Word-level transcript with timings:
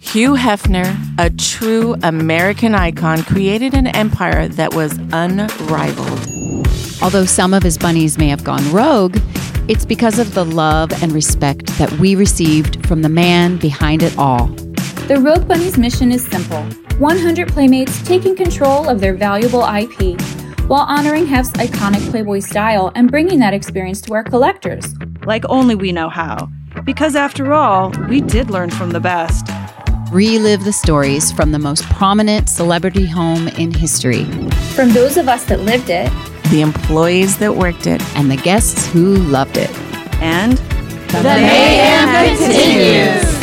Hugh 0.00 0.34
Hefner, 0.34 0.96
a 1.18 1.28
true 1.30 1.94
American 2.02 2.74
icon, 2.74 3.22
created 3.24 3.74
an 3.74 3.88
empire 3.88 4.48
that 4.48 4.74
was 4.74 4.92
unrivaled. 5.12 6.26
Although 7.02 7.26
some 7.26 7.52
of 7.52 7.62
his 7.62 7.76
bunnies 7.76 8.16
may 8.16 8.28
have 8.28 8.42
gone 8.42 8.72
rogue, 8.72 9.18
it's 9.68 9.84
because 9.84 10.18
of 10.18 10.32
the 10.34 10.44
love 10.44 10.90
and 11.02 11.12
respect 11.12 11.66
that 11.78 11.92
we 11.98 12.14
received 12.14 12.86
from 12.86 13.02
the 13.02 13.08
man 13.08 13.58
behind 13.58 14.02
it 14.02 14.16
all. 14.16 14.46
The 15.06 15.20
Rogue 15.20 15.46
Bunny's 15.46 15.76
mission 15.76 16.10
is 16.12 16.26
simple 16.26 16.62
100 16.98 17.48
Playmates 17.48 18.02
taking 18.02 18.34
control 18.34 18.88
of 18.88 19.00
their 19.00 19.14
valuable 19.14 19.64
IP 19.64 20.20
while 20.68 20.86
honoring 20.88 21.26
Hef's 21.26 21.50
iconic 21.50 22.10
Playboy 22.10 22.40
style 22.40 22.90
and 22.94 23.10
bringing 23.10 23.38
that 23.40 23.54
experience 23.54 24.00
to 24.00 24.14
our 24.14 24.24
collectors. 24.24 24.94
Like 25.24 25.44
only 25.48 25.74
we 25.74 25.92
know 25.92 26.08
how. 26.08 26.48
Because 26.86 27.16
after 27.16 27.52
all, 27.52 27.90
we 28.08 28.20
did 28.20 28.48
learn 28.48 28.70
from 28.70 28.90
the 28.92 29.00
best. 29.00 29.48
Relive 30.12 30.62
the 30.62 30.72
stories 30.72 31.32
from 31.32 31.50
the 31.50 31.58
most 31.58 31.82
prominent 31.86 32.48
celebrity 32.48 33.04
home 33.04 33.48
in 33.48 33.74
history. 33.74 34.24
From 34.76 34.92
those 34.92 35.16
of 35.16 35.28
us 35.28 35.44
that 35.46 35.62
lived 35.62 35.90
it, 35.90 36.12
the 36.52 36.60
employees 36.60 37.38
that 37.38 37.56
worked 37.56 37.88
it, 37.88 38.00
and 38.16 38.30
the 38.30 38.36
guests 38.36 38.86
who 38.86 39.16
loved 39.16 39.56
it. 39.56 39.68
And 40.22 40.58
the, 41.08 41.22
the 41.22 41.24
mayhem 41.24 42.36
continues. 42.38 43.36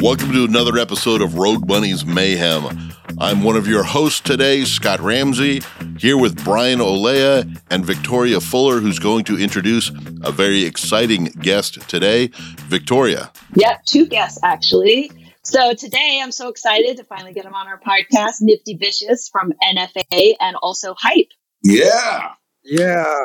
Welcome 0.00 0.32
to 0.32 0.44
another 0.44 0.78
episode 0.78 1.20
of 1.20 1.34
Rogue 1.34 1.66
Bunny's 1.66 2.06
Mayhem. 2.06 2.94
I'm 3.20 3.42
one 3.42 3.56
of 3.56 3.66
your 3.66 3.82
hosts 3.82 4.20
today, 4.20 4.64
Scott 4.64 5.00
Ramsey, 5.00 5.60
here 5.98 6.16
with 6.16 6.44
Brian 6.44 6.80
Olea 6.80 7.44
and 7.68 7.84
Victoria 7.84 8.40
Fuller, 8.40 8.78
who's 8.78 9.00
going 9.00 9.24
to 9.24 9.36
introduce 9.36 9.90
a 10.22 10.30
very 10.30 10.64
exciting 10.64 11.24
guest 11.24 11.80
today. 11.88 12.30
Victoria. 12.68 13.32
Yep, 13.56 13.84
two 13.86 14.06
guests 14.06 14.38
actually. 14.44 15.10
So 15.42 15.74
today 15.74 16.20
I'm 16.22 16.30
so 16.30 16.48
excited 16.48 16.98
to 16.98 17.04
finally 17.04 17.32
get 17.32 17.44
him 17.44 17.54
on 17.54 17.66
our 17.66 17.80
podcast, 17.80 18.36
Nifty 18.40 18.76
Vicious 18.76 19.28
from 19.28 19.52
NFA 19.64 20.34
and 20.38 20.56
also 20.62 20.94
Hype. 20.96 21.32
Yeah. 21.64 22.34
Yeah. 22.62 23.24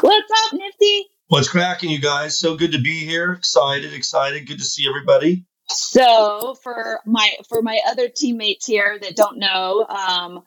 What's 0.00 0.30
up, 0.44 0.52
Nifty? 0.52 1.06
What's 1.28 1.48
cracking, 1.48 1.88
you 1.88 2.00
guys? 2.00 2.38
So 2.38 2.56
good 2.56 2.72
to 2.72 2.78
be 2.78 3.06
here. 3.06 3.32
Excited, 3.32 3.94
excited. 3.94 4.46
Good 4.46 4.58
to 4.58 4.64
see 4.64 4.86
everybody. 4.86 5.46
So 5.72 6.54
for 6.62 7.00
my 7.06 7.30
for 7.48 7.62
my 7.62 7.80
other 7.86 8.08
teammates 8.08 8.66
here 8.66 8.98
that 9.00 9.16
don't 9.16 9.38
know, 9.38 9.86
um, 9.88 10.42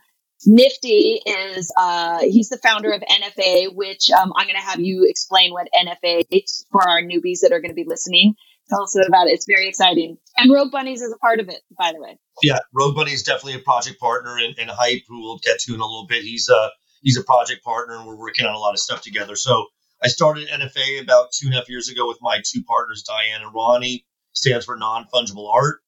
Nifty 0.45 1.21
is 1.25 1.73
uh, 1.77 2.19
he's 2.21 2.49
the 2.49 2.57
founder 2.57 2.91
of 2.91 3.01
NFA, 3.01 3.73
which 3.73 4.11
um, 4.11 4.33
I'm 4.35 4.45
going 4.47 4.59
to 4.59 4.65
have 4.65 4.79
you 4.79 5.05
explain 5.09 5.51
what 5.53 5.67
NFA 5.73 6.25
is 6.29 6.65
for 6.71 6.87
our 6.87 7.01
newbies 7.01 7.39
that 7.41 7.51
are 7.51 7.59
going 7.59 7.71
to 7.71 7.75
be 7.75 7.85
listening. 7.87 8.35
Tell 8.69 8.83
us 8.83 8.95
a 8.95 8.99
bit 8.99 9.07
about 9.07 9.27
it. 9.27 9.31
It's 9.31 9.45
very 9.45 9.67
exciting. 9.67 10.17
And 10.37 10.51
Rogue 10.51 10.71
Bunnies 10.71 11.01
is 11.01 11.13
a 11.13 11.17
part 11.17 11.39
of 11.39 11.49
it, 11.49 11.61
by 11.77 11.91
the 11.91 12.01
way. 12.01 12.17
Yeah, 12.41 12.57
Rogue 12.73 12.95
Bunny 12.95 13.11
is 13.11 13.23
definitely 13.23 13.59
a 13.59 13.63
project 13.63 13.99
partner 13.99 14.37
and, 14.37 14.55
and 14.57 14.69
Hype, 14.69 15.03
who 15.07 15.21
we'll 15.21 15.37
get 15.37 15.59
to 15.61 15.73
in 15.73 15.79
a 15.79 15.85
little 15.85 16.07
bit. 16.07 16.23
He's 16.23 16.49
a 16.49 16.71
he's 17.01 17.17
a 17.17 17.23
project 17.23 17.63
partner, 17.63 17.95
and 17.95 18.07
we're 18.07 18.17
working 18.17 18.45
on 18.45 18.55
a 18.55 18.59
lot 18.59 18.73
of 18.73 18.79
stuff 18.79 19.01
together. 19.01 19.35
So 19.35 19.67
I 20.03 20.07
started 20.07 20.49
NFA 20.49 21.01
about 21.01 21.31
two 21.31 21.47
and 21.47 21.55
a 21.55 21.57
half 21.57 21.69
years 21.69 21.89
ago 21.89 22.07
with 22.07 22.17
my 22.21 22.41
two 22.45 22.63
partners, 22.63 23.03
Diane 23.03 23.41
and 23.41 23.53
Ronnie 23.53 24.05
stands 24.36 24.66
for 24.66 24.78
non 24.78 25.08
fungible 25.14 25.52
art. 25.52 25.81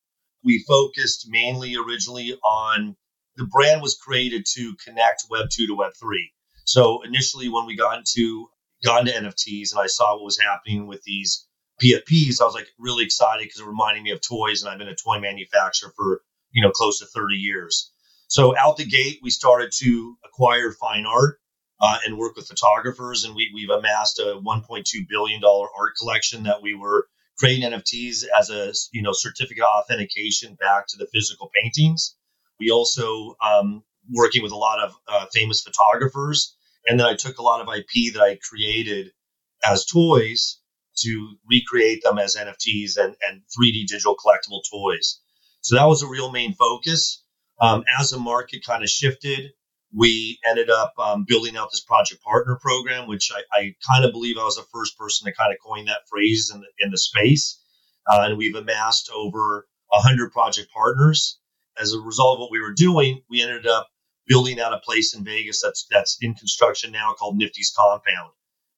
We 0.44 0.64
focused 0.68 1.28
mainly 1.30 1.76
originally 1.76 2.38
on 2.44 2.96
the 3.36 3.46
brand 3.46 3.82
was 3.82 3.96
created 3.96 4.46
to 4.56 4.76
connect 4.84 5.26
Web 5.30 5.50
2 5.52 5.68
to 5.68 5.76
Web 5.76 5.92
3. 6.00 6.32
So 6.66 7.02
initially, 7.04 7.50
when 7.50 7.66
we 7.66 7.76
got 7.76 8.00
into 8.00 8.48
got 8.84 9.02
into 9.02 9.14
NFTs 9.14 9.72
and 9.72 9.80
I 9.80 9.88
saw 9.88 10.16
what 10.16 10.24
was 10.24 10.40
happening 10.40 10.88
with 10.88 11.04
these 11.04 11.48
PFPs, 11.82 12.42
I 12.42 12.46
was 12.46 12.56
like 12.56 12.68
really 12.80 13.06
excited 13.06 13.44
because 13.46 13.62
it 13.62 13.68
reminded 13.68 14.04
me 14.04 14.12
of 14.12 14.22
toys, 14.22 14.64
and 14.64 14.72
I've 14.72 14.80
been 14.80 14.88
a 14.88 14.96
toy 14.96 15.20
manufacturer 15.20 15.94
for 15.96 16.22
you 16.52 16.64
know 16.64 16.72
close 16.72 17.00
to 17.00 17.06
30 17.06 17.36
years. 17.36 17.92
So 18.28 18.58
out 18.58 18.78
the 18.78 18.86
gate, 18.86 19.20
we 19.22 19.30
started 19.30 19.72
to 19.80 20.18
acquire 20.26 20.72
fine 20.72 21.06
art 21.06 21.40
uh, 21.80 22.00
and 22.06 22.18
work 22.18 22.36
with 22.36 22.48
photographers, 22.48 23.24
and 23.24 23.36
we, 23.36 23.52
we've 23.54 23.70
amassed 23.70 24.20
a 24.20 24.42
1.2 24.44 24.84
billion 25.08 25.40
dollar 25.40 25.68
art 25.78 25.94
collection 25.98 26.44
that 26.44 26.62
we 26.62 26.74
were 26.74 27.08
creating 27.38 27.70
NFTs 27.70 28.26
as 28.38 28.50
a 28.50 28.74
you 28.92 29.02
know 29.02 29.14
certificate 29.14 29.64
of 29.64 29.84
authentication 29.84 30.56
back 30.56 30.88
to 30.88 30.98
the 30.98 31.08
physical 31.14 31.50
paintings. 31.54 32.16
We 32.60 32.72
also 32.72 33.36
um, 33.42 33.84
working 34.12 34.44
with 34.44 34.52
a 34.52 34.58
lot 34.58 34.80
of 34.80 34.94
uh, 35.08 35.26
famous 35.34 35.62
photographers, 35.62 36.56
and 36.88 37.00
then 37.00 37.08
I 37.08 37.16
took 37.16 37.38
a 37.38 37.44
lot 37.44 37.62
of 37.62 37.68
IP 37.74 38.14
that 38.14 38.22
I 38.22 38.38
created 38.38 39.12
as 39.64 39.86
toys 39.86 40.60
to 40.98 41.36
recreate 41.48 42.02
them 42.04 42.18
as 42.18 42.36
NFTs 42.36 42.98
and, 42.98 43.16
and 43.28 43.42
3D 43.58 43.86
digital 43.88 44.16
collectible 44.16 44.62
toys. 44.70 45.20
So 45.62 45.76
that 45.76 45.86
was 45.86 46.02
a 46.02 46.08
real 46.08 46.32
main 46.32 46.54
focus. 46.54 47.24
Um, 47.60 47.84
as 48.00 48.12
the 48.12 48.20
market 48.20 48.64
kind 48.66 48.84
of 48.84 48.90
shifted, 48.90 49.52
we 49.94 50.40
ended 50.48 50.70
up 50.70 50.94
um, 51.00 51.26
building 51.28 51.56
out 51.56 51.72
this 51.72 51.82
project 51.82 52.22
partner 52.22 52.58
program, 52.62 53.08
which 53.08 53.32
I, 53.34 53.42
I 53.58 53.76
kind 53.90 54.06
of 54.06 54.12
believe 54.12 54.38
I 54.38 54.44
was 54.44 54.58
the 54.58 54.66
first 54.74 54.98
person 54.98 55.26
to 55.26 55.34
kind 55.34 55.54
of 55.54 55.60
coin 55.66 55.86
that 55.86 56.08
phrase 56.10 56.52
in 56.54 56.62
the, 56.62 56.68
in 56.80 56.92
the 56.92 56.98
space. 56.98 57.62
Uh, 58.10 58.24
and 58.24 58.38
we've 58.38 58.56
amassed 58.56 59.10
over 59.14 59.68
100 59.90 60.32
project 60.32 60.70
partners. 60.74 61.40
As 61.80 61.94
a 61.94 62.00
result 62.00 62.38
of 62.38 62.40
what 62.42 62.52
we 62.52 62.60
were 62.60 62.74
doing, 62.74 63.22
we 63.30 63.42
ended 63.42 63.68
up 63.68 63.88
building 64.28 64.60
out 64.60 64.74
a 64.74 64.80
place 64.80 65.16
in 65.16 65.24
Vegas 65.24 65.62
that's 65.62 65.88
that's 65.90 66.18
in 66.22 66.34
construction 66.34 66.92
now 66.92 67.14
called 67.14 67.38
Nifty's 67.38 67.74
Compound. 67.78 68.32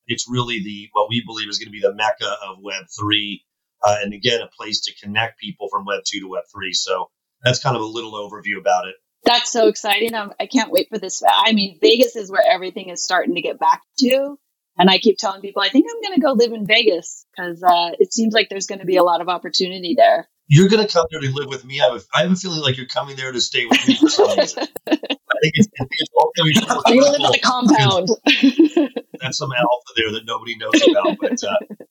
It's 0.08 0.30
really 0.30 0.60
the 0.64 0.90
what 0.92 1.10
we 1.10 1.24
believe 1.26 1.50
is 1.50 1.60
going 1.60 1.68
to 1.68 1.72
be 1.72 1.82
the 1.82 1.96
mecca 1.96 2.36
of 2.48 2.58
Web 2.62 2.86
three, 3.00 3.46
uh, 3.86 3.98
and 4.04 4.14
again 4.14 4.42
a 4.42 4.48
place 4.48 4.82
to 4.82 4.96
connect 5.02 5.40
people 5.40 5.70
from 5.72 5.86
Web 5.86 6.02
two 6.06 6.20
to 6.20 6.28
Web 6.28 6.44
three. 6.54 6.74
So 6.74 7.10
that's 7.42 7.64
kind 7.64 7.76
of 7.76 7.82
a 7.82 7.86
little 7.86 8.14
overview 8.14 8.60
about 8.60 8.88
it. 8.88 8.96
That's 9.30 9.52
so 9.52 9.68
exciting. 9.68 10.16
I'm, 10.16 10.34
I 10.40 10.48
can 10.48 10.64
not 10.64 10.72
wait 10.72 10.88
for 10.90 10.98
this. 10.98 11.22
I 11.24 11.54
mean, 11.54 11.78
Vegas 11.80 12.16
is 12.16 12.32
where 12.32 12.42
everything 12.44 12.90
is 12.90 13.04
starting 13.04 13.36
to 13.36 13.42
get 13.42 13.60
back 13.60 13.84
to. 14.00 14.40
And 14.76 14.90
I 14.90 14.98
keep 14.98 15.20
telling 15.20 15.42
people, 15.42 15.62
I 15.62 15.70
think 15.70 15.86
I'm 15.88 16.02
going 16.02 16.16
to 16.16 16.22
go 16.22 16.32
live 16.32 16.52
in 16.52 16.66
Vegas 16.66 17.28
because 17.38 17.62
uh, 17.62 17.92
it 18.00 18.12
seems 18.12 18.34
like 18.34 18.48
there's 18.50 18.66
going 18.66 18.80
to 18.80 18.88
be 18.88 18.98
a 18.98 19.04
lot 19.04 19.22
of 19.22 19.30
opportunity 19.30 19.94
there. 19.96 20.28
You're 20.48 20.68
going 20.68 20.84
to 20.84 20.92
come 20.92 21.06
there 21.12 21.22
to 21.22 21.30
live 21.30 21.48
with 21.48 21.64
me. 21.64 21.80
I 21.80 21.92
have, 21.92 22.02
a, 22.02 22.02
I 22.12 22.22
have 22.24 22.32
a 22.32 22.36
feeling 22.36 22.62
like 22.62 22.78
you're 22.78 22.88
coming 22.88 23.18
there 23.18 23.32
to 23.32 23.40
stay 23.40 23.68
with 23.68 23.88
me 23.88 23.98
for 23.98 24.10
some 24.10 24.36
reason. 24.36 24.64
I 24.88 24.96
think 24.96 25.54
it's, 25.54 25.68
it's 25.78 26.10
all 26.18 26.32
coming 26.36 26.54
from 26.56 26.82
You're 26.88 27.04
going 27.04 27.14
to 27.14 27.22
live 27.22 27.30
at 27.30 27.34
the 27.34 27.40
compound. 27.40 28.08
That's 29.22 29.38
some 29.38 29.52
alpha 29.52 29.92
there 29.96 30.12
that 30.14 30.26
nobody 30.26 30.58
knows 30.58 30.82
about. 30.90 31.18
But 31.22 31.44
uh, 31.44 31.86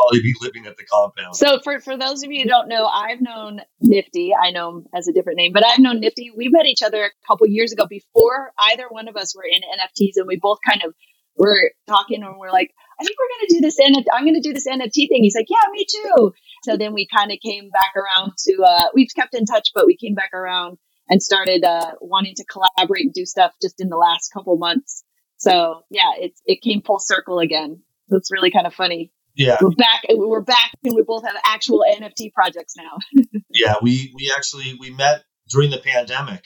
probably 0.00 0.22
be 0.22 0.34
living 0.40 0.66
at 0.66 0.76
the 0.76 0.84
compound. 0.84 1.36
So 1.36 1.60
for, 1.62 1.80
for 1.80 1.96
those 1.96 2.22
of 2.22 2.30
you 2.30 2.42
who 2.42 2.48
don't 2.48 2.68
know, 2.68 2.86
I've 2.86 3.20
known 3.20 3.60
Nifty. 3.80 4.32
I 4.34 4.50
know 4.50 4.70
him 4.70 4.86
as 4.94 5.08
a 5.08 5.12
different 5.12 5.38
name, 5.38 5.52
but 5.52 5.64
I've 5.66 5.78
known 5.78 6.00
Nifty. 6.00 6.30
We 6.36 6.48
met 6.48 6.66
each 6.66 6.82
other 6.82 7.04
a 7.04 7.10
couple 7.26 7.46
years 7.46 7.72
ago 7.72 7.86
before 7.88 8.52
either 8.70 8.84
one 8.88 9.08
of 9.08 9.16
us 9.16 9.34
were 9.36 9.44
in 9.44 9.60
NFTs, 9.62 10.12
and 10.16 10.26
we 10.26 10.38
both 10.40 10.58
kind 10.66 10.82
of 10.84 10.94
were 11.36 11.72
talking 11.86 12.22
and 12.22 12.36
we're 12.38 12.50
like, 12.50 12.74
I 13.00 13.04
think 13.04 13.16
we're 13.18 13.38
going 13.38 13.48
to 13.48 13.54
do 13.54 13.60
this. 13.60 13.78
NFT, 13.78 14.04
I'm 14.12 14.24
going 14.24 14.34
to 14.34 14.40
do 14.40 14.52
this 14.52 14.66
NFT 14.66 15.08
thing. 15.08 15.22
He's 15.22 15.36
like, 15.36 15.46
yeah, 15.48 15.70
me 15.70 15.86
too. 15.88 16.32
So 16.64 16.76
then 16.76 16.92
we 16.92 17.06
kind 17.14 17.30
of 17.30 17.38
came 17.40 17.70
back 17.70 17.92
around 17.96 18.32
to, 18.38 18.62
uh, 18.62 18.88
we've 18.92 19.14
kept 19.14 19.34
in 19.34 19.44
touch, 19.46 19.70
but 19.74 19.86
we 19.86 19.96
came 19.96 20.14
back 20.14 20.34
around 20.34 20.78
and 21.08 21.22
started 21.22 21.64
uh, 21.64 21.92
wanting 22.00 22.34
to 22.36 22.44
collaborate 22.44 23.04
and 23.04 23.14
do 23.14 23.24
stuff 23.24 23.52
just 23.62 23.80
in 23.80 23.88
the 23.88 23.96
last 23.96 24.30
couple 24.32 24.56
months. 24.58 25.04
So 25.36 25.84
yeah, 25.90 26.10
it, 26.18 26.32
it 26.44 26.60
came 26.60 26.82
full 26.82 26.98
circle 26.98 27.38
again. 27.38 27.82
It's 28.10 28.32
really 28.32 28.50
kind 28.50 28.66
of 28.66 28.74
funny. 28.74 29.12
Yeah, 29.38 29.56
we're 29.62 29.70
back. 29.70 30.02
We're 30.10 30.40
back, 30.40 30.72
and 30.82 30.96
we 30.96 31.04
both 31.04 31.24
have 31.24 31.36
actual 31.44 31.84
NFT 31.88 32.32
projects 32.32 32.74
now. 32.76 32.98
yeah, 33.50 33.76
we 33.80 34.12
we 34.16 34.32
actually 34.36 34.76
we 34.80 34.90
met 34.90 35.22
during 35.48 35.70
the 35.70 35.78
pandemic. 35.78 36.44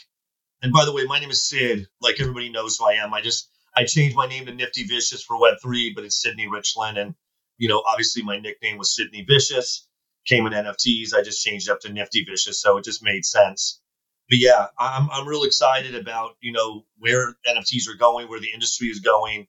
And 0.60 0.74
by 0.74 0.84
the 0.84 0.92
way, 0.92 1.04
my 1.04 1.18
name 1.18 1.30
is 1.30 1.48
Sid. 1.48 1.86
Like 2.02 2.20
everybody 2.20 2.50
knows 2.50 2.76
who 2.76 2.84
I 2.84 3.02
am. 3.02 3.14
I 3.14 3.22
just 3.22 3.48
I 3.74 3.86
changed 3.86 4.14
my 4.14 4.26
name 4.26 4.44
to 4.44 4.54
Nifty 4.54 4.82
Vicious 4.82 5.22
for 5.22 5.40
Web 5.40 5.54
three, 5.62 5.94
but 5.94 6.04
it's 6.04 6.20
Sidney 6.20 6.46
Richlin, 6.46 6.98
and 6.98 7.14
you 7.56 7.70
know 7.70 7.82
obviously 7.88 8.24
my 8.24 8.38
nickname 8.38 8.76
was 8.76 8.94
Sidney 8.94 9.24
Vicious. 9.26 9.88
Came 10.26 10.46
in 10.46 10.52
NFTs. 10.52 11.14
I 11.14 11.22
just 11.22 11.42
changed 11.42 11.70
up 11.70 11.80
to 11.80 11.92
Nifty 11.92 12.26
Vicious, 12.28 12.60
so 12.60 12.76
it 12.76 12.84
just 12.84 13.02
made 13.02 13.24
sense. 13.24 13.80
But 14.28 14.38
yeah, 14.38 14.66
I'm 14.78 15.08
I'm 15.10 15.26
real 15.26 15.44
excited 15.44 15.94
about 15.94 16.32
you 16.42 16.52
know 16.52 16.84
where 16.98 17.36
NFTs 17.48 17.88
are 17.88 17.96
going, 17.96 18.28
where 18.28 18.38
the 18.38 18.52
industry 18.52 18.88
is 18.88 19.00
going, 19.00 19.46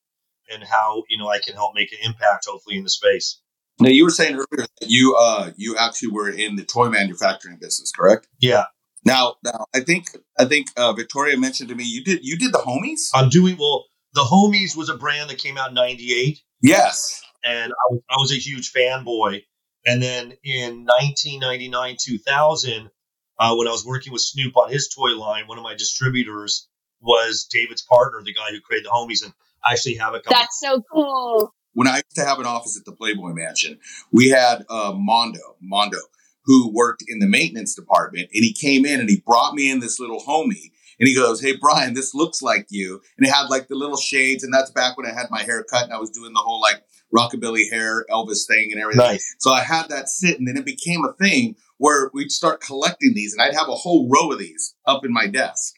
and 0.54 0.64
how 0.64 1.04
you 1.10 1.18
know 1.18 1.28
I 1.28 1.40
can 1.40 1.56
help 1.56 1.74
make 1.76 1.92
an 1.92 2.00
impact, 2.04 2.46
hopefully, 2.48 2.78
in 2.78 2.84
the 2.84 2.90
space. 2.90 3.40
Now, 3.80 3.90
you 3.90 4.04
were 4.04 4.12
saying 4.12 4.36
earlier 4.36 4.68
that 4.80 4.90
you 4.90 5.16
uh 5.16 5.52
you 5.58 5.76
actually 5.78 6.12
were 6.12 6.30
in 6.30 6.56
the 6.56 6.64
toy 6.64 6.90
manufacturing 6.90 7.58
business, 7.60 7.92
correct? 7.92 8.28
Yeah. 8.40 8.66
Now, 9.06 9.36
now 9.44 9.66
I 9.74 9.82
think 9.82 10.08
I 10.38 10.46
think 10.46 10.68
uh, 10.78 10.94
Victoria 10.94 11.38
mentioned 11.38 11.70
to 11.70 11.76
me 11.76 11.84
you 11.84 12.04
did 12.04 12.20
you 12.24 12.38
did 12.38 12.54
the 12.54 12.60
homies. 12.60 13.10
I'm 13.14 13.30
doing 13.30 13.58
well. 13.58 13.86
The 14.14 14.22
homies 14.22 14.78
was 14.78 14.90
a 14.90 14.98
brand 14.98 15.30
that 15.30 15.40
came 15.40 15.58
out 15.58 15.70
in 15.70 15.76
'98. 15.76 16.40
Yes. 16.62 17.22
And 17.44 17.74
I, 17.74 17.96
I 18.10 18.18
was 18.18 18.32
a 18.32 18.36
huge 18.36 18.72
fanboy. 18.72 19.42
And 19.86 20.02
then 20.02 20.38
in 20.46 20.86
1999, 20.86 21.98
2000, 22.00 22.90
uh, 23.38 23.56
when 23.56 23.68
I 23.68 23.72
was 23.72 23.86
working 23.86 24.14
with 24.14 24.22
Snoop 24.22 24.56
on 24.56 24.72
his 24.72 24.88
toy 24.88 25.10
line, 25.10 25.48
one 25.48 25.58
of 25.58 25.64
my 25.64 25.76
distributors 25.76 26.70
was 27.02 27.48
David's 27.50 27.82
partner, 27.82 28.22
the 28.24 28.34
guy 28.34 28.52
who 28.52 28.62
created 28.62 28.86
the 28.86 28.92
homies. 28.92 29.26
And 29.26 29.34
actually 29.72 29.96
have 29.96 30.14
a 30.14 30.20
couple. 30.20 30.38
That's 30.40 30.60
so 30.60 30.82
cool. 30.92 31.54
when 31.74 31.88
I 31.88 31.96
used 31.96 32.16
to 32.16 32.26
have 32.26 32.40
an 32.40 32.46
office 32.46 32.78
at 32.78 32.86
the 32.86 32.92
Playboy 32.92 33.34
Mansion, 33.34 33.80
we 34.12 34.30
had 34.30 34.66
uh, 34.70 34.94
Mondo, 34.96 35.58
Mondo, 35.62 36.00
who 36.46 36.72
worked 36.74 37.04
in 37.08 37.20
the 37.20 37.28
maintenance 37.28 37.74
department, 37.76 38.30
and 38.34 38.44
he 38.44 38.54
came 38.54 38.86
in 38.86 39.00
and 39.00 39.10
he 39.10 39.24
brought 39.26 39.56
me 39.56 39.72
in 39.72 39.80
this 39.80 40.00
little 40.00 40.22
homie. 40.22 40.72
And 41.00 41.08
he 41.08 41.16
goes, 41.16 41.42
Hey, 41.42 41.56
Brian, 41.60 41.96
this 41.96 42.14
looks 42.14 42.42
like 42.42 42.68
you. 42.70 43.02
And 43.18 43.28
it 43.28 43.32
had 43.32 43.50
like 43.50 43.68
the 43.68 43.76
little 43.76 43.98
shades. 43.98 44.44
And 44.44 44.54
that's 44.54 44.70
back 44.72 44.96
when 44.96 45.08
I 45.08 45.14
had 45.14 45.26
my 45.32 45.42
hair 45.42 45.64
cut 45.64 45.86
and 45.86 45.92
I 45.92 45.98
was 45.98 46.12
doing 46.12 46.34
the 46.34 46.40
whole 46.40 46.62
like 46.62 46.84
rockabilly 47.14 47.70
hair 47.72 48.06
Elvis 48.12 48.46
thing 48.48 48.70
and 48.72 48.80
everything. 48.80 49.04
Nice. 49.04 49.36
So 49.40 49.52
I 49.52 49.62
had 49.62 49.90
that 49.90 50.08
sit. 50.08 50.38
And 50.38 50.48
then 50.48 50.56
it 50.56 50.66
became 50.66 51.04
a 51.04 51.14
thing 51.14 51.56
where 51.78 52.12
we'd 52.14 52.32
start 52.32 52.62
collecting 52.62 53.14
these. 53.16 53.34
And 53.34 53.42
I'd 53.42 53.56
have 53.56 53.70
a 53.70 53.76
whole 53.76 54.08
row 54.08 54.32
of 54.32 54.40
these 54.40 54.76
up 54.86 55.04
in 55.04 55.12
my 55.12 55.28
desk. 55.28 55.74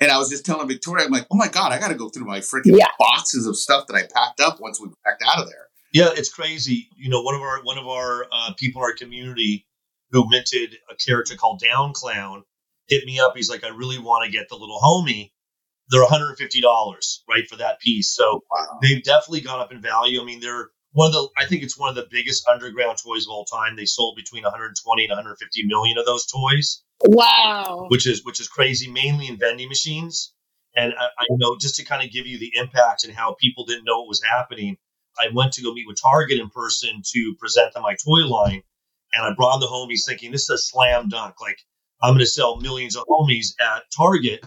And 0.00 0.10
I 0.12 0.18
was 0.18 0.28
just 0.28 0.46
telling 0.46 0.68
Victoria, 0.68 1.04
I'm 1.06 1.10
like, 1.10 1.26
oh 1.30 1.36
my 1.36 1.48
God, 1.48 1.72
I 1.72 1.78
got 1.78 1.88
to 1.88 1.94
go 1.94 2.08
through 2.08 2.24
my 2.26 2.38
freaking 2.40 2.78
Yeah. 2.78 2.86
boxes 2.98 3.46
of 3.46 3.56
stuff 3.56 3.86
that 3.88 3.94
I 3.96 4.02
packed 4.02 4.40
up 4.40 4.60
once 4.60 4.80
we 4.80 4.88
packed 5.04 5.22
out 5.26 5.42
of 5.42 5.48
there. 5.48 5.66
Yeah, 5.92 6.10
it's 6.14 6.32
crazy. 6.32 6.88
You 6.96 7.08
know, 7.10 7.22
one 7.22 7.34
of 7.34 7.40
our 7.40 7.62
one 7.64 7.78
of 7.78 7.86
our 7.88 8.26
uh, 8.30 8.52
people 8.56 8.82
in 8.82 8.84
our 8.90 8.94
community 8.94 9.66
who 10.10 10.28
minted 10.28 10.76
a 10.90 10.94
character 10.94 11.34
called 11.36 11.60
Down 11.60 11.92
Clown 11.94 12.44
hit 12.88 13.04
me 13.04 13.18
up. 13.20 13.34
He's 13.36 13.50
like, 13.50 13.64
I 13.64 13.68
really 13.68 13.98
want 13.98 14.24
to 14.24 14.30
get 14.30 14.48
the 14.48 14.56
little 14.56 14.78
homie. 14.80 15.32
They're 15.90 16.04
$150, 16.04 17.18
right, 17.28 17.48
for 17.48 17.56
that 17.56 17.80
piece. 17.80 18.10
So 18.14 18.44
Wow. 18.54 18.78
they've 18.82 19.02
definitely 19.02 19.40
gone 19.40 19.60
up 19.60 19.72
in 19.72 19.80
value. 19.80 20.20
I 20.20 20.24
mean, 20.24 20.40
they're 20.40 20.68
one 20.92 21.06
of 21.08 21.12
the 21.12 21.28
I 21.38 21.46
think 21.46 21.62
it's 21.62 21.78
one 21.78 21.88
of 21.90 21.94
the 21.96 22.06
biggest 22.10 22.46
underground 22.48 22.98
toys 22.98 23.24
of 23.26 23.30
all 23.30 23.44
time. 23.44 23.76
They 23.76 23.84
sold 23.86 24.16
between 24.16 24.42
120 24.44 25.04
and 25.04 25.10
150 25.10 25.64
million 25.66 25.98
of 25.98 26.06
those 26.06 26.26
toys 26.26 26.82
Wow. 27.04 27.86
which 27.88 28.06
is 28.06 28.24
which 28.24 28.40
is 28.40 28.48
crazy, 28.48 28.90
mainly 28.90 29.28
in 29.28 29.38
vending 29.38 29.68
machines. 29.68 30.32
And 30.76 30.92
I, 30.98 31.06
I 31.06 31.26
know 31.30 31.56
just 31.58 31.76
to 31.76 31.84
kind 31.84 32.04
of 32.04 32.12
give 32.12 32.26
you 32.26 32.38
the 32.38 32.52
impact 32.54 33.04
and 33.04 33.14
how 33.14 33.36
people 33.40 33.64
didn't 33.64 33.84
know 33.84 34.00
what 34.00 34.08
was 34.08 34.22
happening. 34.22 34.76
I 35.18 35.28
went 35.32 35.54
to 35.54 35.62
go 35.62 35.72
meet 35.72 35.86
with 35.86 35.98
Target 36.00 36.38
in 36.38 36.50
person 36.50 37.02
to 37.12 37.34
present 37.40 37.72
them 37.72 37.82
my 37.82 37.94
toy 37.94 38.26
line, 38.26 38.62
and 39.12 39.24
I 39.24 39.34
brought 39.34 39.58
the 39.58 39.66
homies 39.66 40.04
thinking 40.06 40.30
this 40.30 40.44
is 40.44 40.50
a 40.50 40.58
slam 40.58 41.08
dunk. 41.08 41.40
Like 41.40 41.58
I'm 42.02 42.14
going 42.14 42.20
to 42.20 42.26
sell 42.26 42.60
millions 42.60 42.96
of 42.96 43.04
homies 43.08 43.54
at 43.60 43.84
Target, 43.96 44.44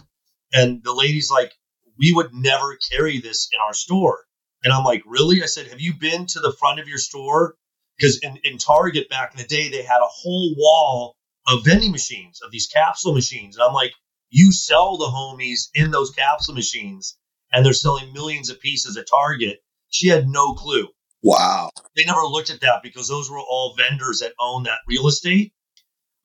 and 0.53 0.83
the 0.83 0.93
lady's 0.93 1.31
like, 1.31 1.53
"We 1.97 2.13
would 2.13 2.33
never 2.33 2.77
carry 2.91 3.19
this 3.19 3.49
in 3.53 3.59
our 3.65 3.73
store." 3.73 4.25
And 4.63 4.71
I'm 4.71 4.83
like, 4.83 5.03
"Really?" 5.05 5.41
I 5.41 5.47
said, 5.47 5.67
"Have 5.67 5.81
you 5.81 5.93
been 5.93 6.27
to 6.27 6.39
the 6.39 6.53
front 6.53 6.79
of 6.79 6.87
your 6.87 6.99
store?" 6.99 7.55
Because 7.97 8.19
in, 8.19 8.37
in 8.43 8.57
Target 8.57 9.09
back 9.09 9.33
in 9.33 9.37
the 9.37 9.47
day, 9.47 9.69
they 9.69 9.83
had 9.83 9.99
a 9.99 10.07
whole 10.07 10.55
wall 10.57 11.15
of 11.47 11.65
vending 11.65 11.91
machines, 11.91 12.41
of 12.41 12.51
these 12.51 12.67
capsule 12.67 13.13
machines. 13.13 13.55
And 13.55 13.63
I'm 13.63 13.73
like, 13.73 13.91
you 14.29 14.51
sell 14.51 14.97
the 14.97 15.05
homies 15.05 15.69
in 15.73 15.91
those 15.91 16.11
capsule 16.11 16.55
machines, 16.55 17.17
and 17.51 17.65
they're 17.65 17.73
selling 17.73 18.13
millions 18.13 18.49
of 18.49 18.59
pieces 18.59 18.97
at 18.97 19.07
Target. 19.09 19.59
She 19.89 20.07
had 20.07 20.27
no 20.27 20.53
clue. 20.53 20.87
Wow. 21.21 21.69
They 21.95 22.05
never 22.05 22.21
looked 22.21 22.49
at 22.49 22.61
that 22.61 22.81
because 22.81 23.07
those 23.07 23.29
were 23.29 23.39
all 23.39 23.75
vendors 23.77 24.19
that 24.19 24.33
own 24.39 24.63
that 24.63 24.79
real 24.87 25.07
estate. 25.07 25.53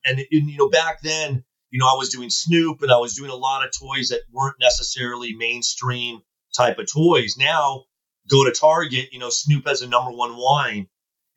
And, 0.05 0.19
and, 0.19 0.49
you 0.49 0.57
know, 0.57 0.69
back 0.69 1.01
then, 1.01 1.43
you 1.69 1.79
know, 1.79 1.87
I 1.87 1.97
was 1.97 2.09
doing 2.09 2.29
Snoop 2.29 2.81
and 2.81 2.91
I 2.91 2.97
was 2.97 3.15
doing 3.15 3.29
a 3.29 3.35
lot 3.35 3.65
of 3.65 3.71
toys 3.77 4.09
that 4.09 4.21
weren't 4.31 4.55
necessarily 4.59 5.35
mainstream 5.35 6.21
type 6.55 6.79
of 6.79 6.91
toys. 6.91 7.35
Now, 7.37 7.83
go 8.29 8.45
to 8.45 8.51
Target, 8.51 9.09
you 9.11 9.19
know, 9.19 9.29
Snoop 9.29 9.67
has 9.67 9.81
a 9.81 9.87
number 9.87 10.11
one 10.11 10.37
wine 10.37 10.87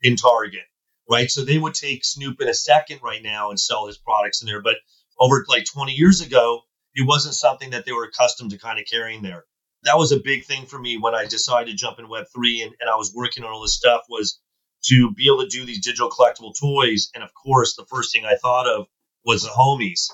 in 0.01 0.15
Target, 0.15 0.63
right? 1.11 1.29
So 1.29 1.43
they 1.43 1.57
would 1.57 1.73
take 1.73 2.05
Snoop 2.05 2.39
in 2.39 2.47
a 2.47 2.53
second 2.53 3.01
right 3.03 3.21
now 3.21 3.49
and 3.49 3.59
sell 3.59 3.87
his 3.87 3.97
products 3.97 4.41
in 4.41 4.47
there. 4.47 4.61
But 4.61 4.77
over 5.19 5.45
like 5.49 5.65
20 5.65 5.91
years 5.91 6.21
ago, 6.21 6.61
it 6.95 7.05
wasn't 7.05 7.35
something 7.35 7.71
that 7.71 7.85
they 7.85 7.91
were 7.91 8.05
accustomed 8.05 8.51
to 8.51 8.57
kind 8.57 8.79
of 8.79 8.85
carrying 8.89 9.21
there. 9.21 9.43
That 9.83 9.97
was 9.97 10.13
a 10.13 10.19
big 10.19 10.45
thing 10.45 10.67
for 10.67 10.79
me 10.79 10.97
when 10.97 11.13
I 11.13 11.25
decided 11.25 11.71
to 11.71 11.75
jump 11.75 11.99
in 11.99 12.05
Web3 12.05 12.63
and, 12.63 12.75
and 12.79 12.89
I 12.89 12.95
was 12.95 13.13
working 13.13 13.43
on 13.43 13.51
all 13.51 13.61
this 13.61 13.75
stuff 13.75 14.01
was 14.09 14.39
to 14.85 15.11
be 15.11 15.27
able 15.27 15.41
to 15.41 15.47
do 15.47 15.65
these 15.65 15.83
digital 15.83 16.09
collectible 16.09 16.57
toys. 16.57 17.09
And 17.13 17.23
of 17.23 17.31
course, 17.33 17.75
the 17.75 17.85
first 17.85 18.13
thing 18.13 18.25
I 18.25 18.35
thought 18.35 18.67
of 18.67 18.87
was 19.25 19.43
the 19.43 19.49
homies. 19.49 20.11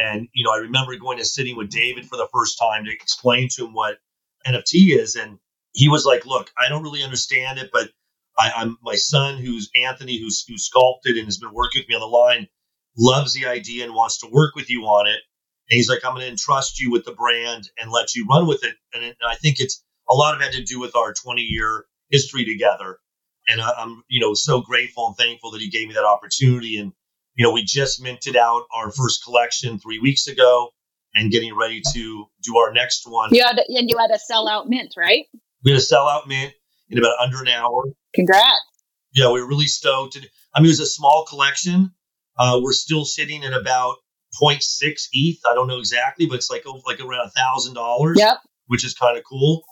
And, 0.00 0.28
you 0.32 0.44
know, 0.44 0.52
I 0.52 0.58
remember 0.58 0.96
going 0.96 1.18
and 1.18 1.26
sitting 1.26 1.56
with 1.56 1.70
David 1.70 2.06
for 2.06 2.16
the 2.16 2.28
first 2.32 2.58
time 2.58 2.86
to 2.86 2.92
explain 2.92 3.48
to 3.52 3.66
him 3.66 3.74
what 3.74 3.98
NFT 4.46 4.96
is. 4.98 5.16
And 5.16 5.38
he 5.72 5.88
was 5.88 6.06
like, 6.06 6.24
look, 6.24 6.50
I 6.58 6.68
don't 6.68 6.82
really 6.82 7.02
understand 7.02 7.58
it, 7.58 7.70
but 7.72 7.90
I, 8.38 8.52
I'm 8.56 8.78
my 8.82 8.94
son, 8.94 9.38
who's 9.38 9.70
Anthony, 9.74 10.18
who's 10.20 10.44
who 10.46 10.56
sculpted 10.56 11.16
and 11.16 11.26
has 11.26 11.38
been 11.38 11.52
working 11.52 11.80
with 11.80 11.88
me 11.88 11.94
on 11.94 12.00
the 12.00 12.06
line, 12.06 12.46
loves 12.96 13.34
the 13.34 13.46
idea 13.46 13.84
and 13.84 13.94
wants 13.94 14.18
to 14.18 14.28
work 14.30 14.54
with 14.54 14.70
you 14.70 14.82
on 14.84 15.06
it. 15.06 15.20
And 15.70 15.76
he's 15.76 15.88
like, 15.88 16.04
I'm 16.04 16.14
going 16.14 16.24
to 16.24 16.30
entrust 16.30 16.80
you 16.80 16.90
with 16.90 17.04
the 17.04 17.12
brand 17.12 17.68
and 17.78 17.90
let 17.90 18.14
you 18.14 18.26
run 18.30 18.46
with 18.46 18.64
it. 18.64 18.74
And, 18.94 19.04
it, 19.04 19.16
and 19.20 19.30
I 19.30 19.34
think 19.34 19.60
it's 19.60 19.84
a 20.08 20.14
lot 20.14 20.34
of 20.34 20.40
it 20.40 20.44
had 20.44 20.52
to 20.54 20.62
do 20.62 20.80
with 20.80 20.96
our 20.96 21.12
20 21.12 21.42
year 21.42 21.84
history 22.10 22.44
together. 22.44 22.98
And 23.48 23.60
I, 23.60 23.72
I'm, 23.78 24.02
you 24.08 24.20
know, 24.20 24.34
so 24.34 24.60
grateful 24.60 25.08
and 25.08 25.16
thankful 25.16 25.50
that 25.52 25.60
he 25.60 25.68
gave 25.68 25.88
me 25.88 25.94
that 25.94 26.04
opportunity. 26.04 26.78
And, 26.78 26.92
you 27.34 27.44
know, 27.44 27.52
we 27.52 27.64
just 27.64 28.02
minted 28.02 28.36
out 28.36 28.62
our 28.74 28.90
first 28.90 29.24
collection 29.24 29.78
three 29.78 29.98
weeks 29.98 30.26
ago 30.26 30.70
and 31.14 31.30
getting 31.30 31.56
ready 31.56 31.82
to 31.94 32.26
do 32.42 32.56
our 32.58 32.72
next 32.72 33.04
one. 33.06 33.30
You 33.32 33.44
had 33.44 33.58
and 33.58 33.90
you 33.90 33.98
had 33.98 34.10
a 34.10 34.18
sellout 34.30 34.68
mint, 34.68 34.94
right? 34.96 35.26
We 35.64 35.72
had 35.72 35.80
a 35.80 35.84
sellout 35.84 36.26
mint 36.26 36.54
in 36.88 36.98
about 36.98 37.18
under 37.20 37.40
an 37.40 37.48
hour. 37.48 37.84
Congrats. 38.18 38.60
Yeah, 39.14 39.30
we 39.30 39.40
are 39.40 39.46
really 39.46 39.68
stoked. 39.68 40.18
I 40.54 40.60
mean, 40.60 40.66
it 40.66 40.70
was 40.70 40.80
a 40.80 40.86
small 40.86 41.24
collection. 41.28 41.92
Uh, 42.36 42.58
we're 42.60 42.72
still 42.72 43.04
sitting 43.04 43.44
at 43.44 43.52
about 43.52 43.96
0.6 44.42 44.60
ETH. 45.12 45.38
I 45.48 45.54
don't 45.54 45.68
know 45.68 45.78
exactly, 45.78 46.26
but 46.26 46.36
it's 46.36 46.50
like 46.50 46.64
oh, 46.66 46.82
like 46.84 47.00
around 47.00 47.26
a 47.26 47.30
thousand 47.30 47.74
dollars, 47.74 48.18
Yep. 48.18 48.38
which 48.66 48.84
is 48.84 48.94
kind 48.94 49.16
of 49.16 49.22
cool. 49.24 49.62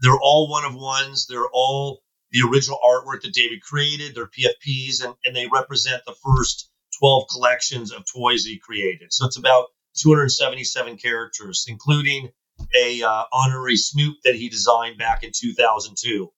They're 0.00 0.20
all 0.20 0.48
one 0.48 0.64
of 0.64 0.74
ones. 0.74 1.26
They're 1.28 1.48
all 1.52 2.02
the 2.30 2.48
original 2.48 2.78
artwork 2.84 3.22
that 3.22 3.34
David 3.34 3.60
created. 3.62 4.14
They're 4.14 4.26
PFPs, 4.28 5.04
and, 5.04 5.14
and 5.24 5.34
they 5.34 5.48
represent 5.52 6.02
the 6.06 6.14
first 6.24 6.70
12 7.00 7.24
collections 7.32 7.92
of 7.92 8.04
toys 8.06 8.44
that 8.44 8.50
he 8.50 8.58
created. 8.58 9.12
So 9.12 9.26
it's 9.26 9.36
about 9.36 9.66
277 9.98 10.98
characters, 10.98 11.64
including 11.68 12.30
a 12.74 13.02
uh, 13.02 13.24
honorary 13.32 13.76
Snoop 13.76 14.16
that 14.24 14.34
he 14.34 14.48
designed 14.48 14.98
back 14.98 15.22
in 15.22 15.30
2002, 15.34 16.30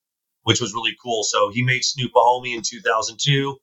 which 0.49 0.63
was 0.63 0.73
really 0.73 0.97
cool. 1.03 1.25
So 1.25 1.51
he 1.51 1.63
made 1.63 1.85
Snoop 1.85 2.11
a 2.17 2.19
homie 2.19 2.57
in 2.57 2.63
2002, 2.63 3.59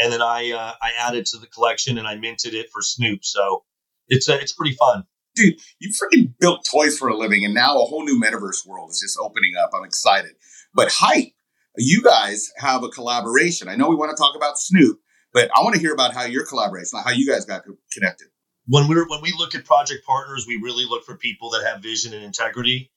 and 0.00 0.12
then 0.12 0.22
I 0.22 0.52
uh, 0.52 0.74
I 0.80 0.92
added 0.96 1.26
to 1.26 1.38
the 1.38 1.48
collection 1.48 1.98
and 1.98 2.06
I 2.06 2.14
minted 2.14 2.54
it 2.54 2.70
for 2.70 2.80
Snoop. 2.80 3.24
So 3.24 3.64
it's 4.06 4.28
uh, 4.28 4.38
it's 4.40 4.52
pretty 4.52 4.76
fun. 4.76 5.02
Dude, 5.34 5.58
you 5.80 5.90
freaking 5.90 6.32
built 6.38 6.64
toys 6.64 6.96
for 6.96 7.08
a 7.08 7.16
living, 7.16 7.44
and 7.44 7.54
now 7.54 7.80
a 7.80 7.84
whole 7.84 8.04
new 8.04 8.20
metaverse 8.20 8.64
world 8.64 8.90
is 8.90 9.00
just 9.00 9.18
opening 9.20 9.54
up. 9.60 9.70
I'm 9.74 9.82
excited. 9.82 10.30
But 10.72 10.90
Hype, 10.92 11.32
you 11.76 12.04
guys 12.04 12.52
have 12.58 12.84
a 12.84 12.88
collaboration. 12.88 13.66
I 13.68 13.74
know 13.74 13.88
we 13.88 13.96
want 13.96 14.16
to 14.16 14.20
talk 14.20 14.36
about 14.36 14.60
Snoop, 14.60 15.00
but 15.32 15.50
I 15.56 15.62
want 15.64 15.74
to 15.74 15.80
hear 15.80 15.92
about 15.92 16.14
how 16.14 16.22
your 16.22 16.46
collaboration, 16.46 17.00
how 17.04 17.10
you 17.10 17.26
guys 17.26 17.46
got 17.46 17.62
connected. 17.92 18.28
when 18.68 18.86
we're 18.86 19.08
when 19.08 19.22
we 19.22 19.34
look 19.36 19.56
at 19.56 19.64
project 19.64 20.06
partners, 20.06 20.46
we 20.46 20.60
really 20.62 20.84
look 20.84 21.04
for 21.04 21.16
people 21.16 21.50
that 21.50 21.64
have 21.66 21.82
vision 21.82 22.14
and 22.14 22.22
integrity. 22.22 22.92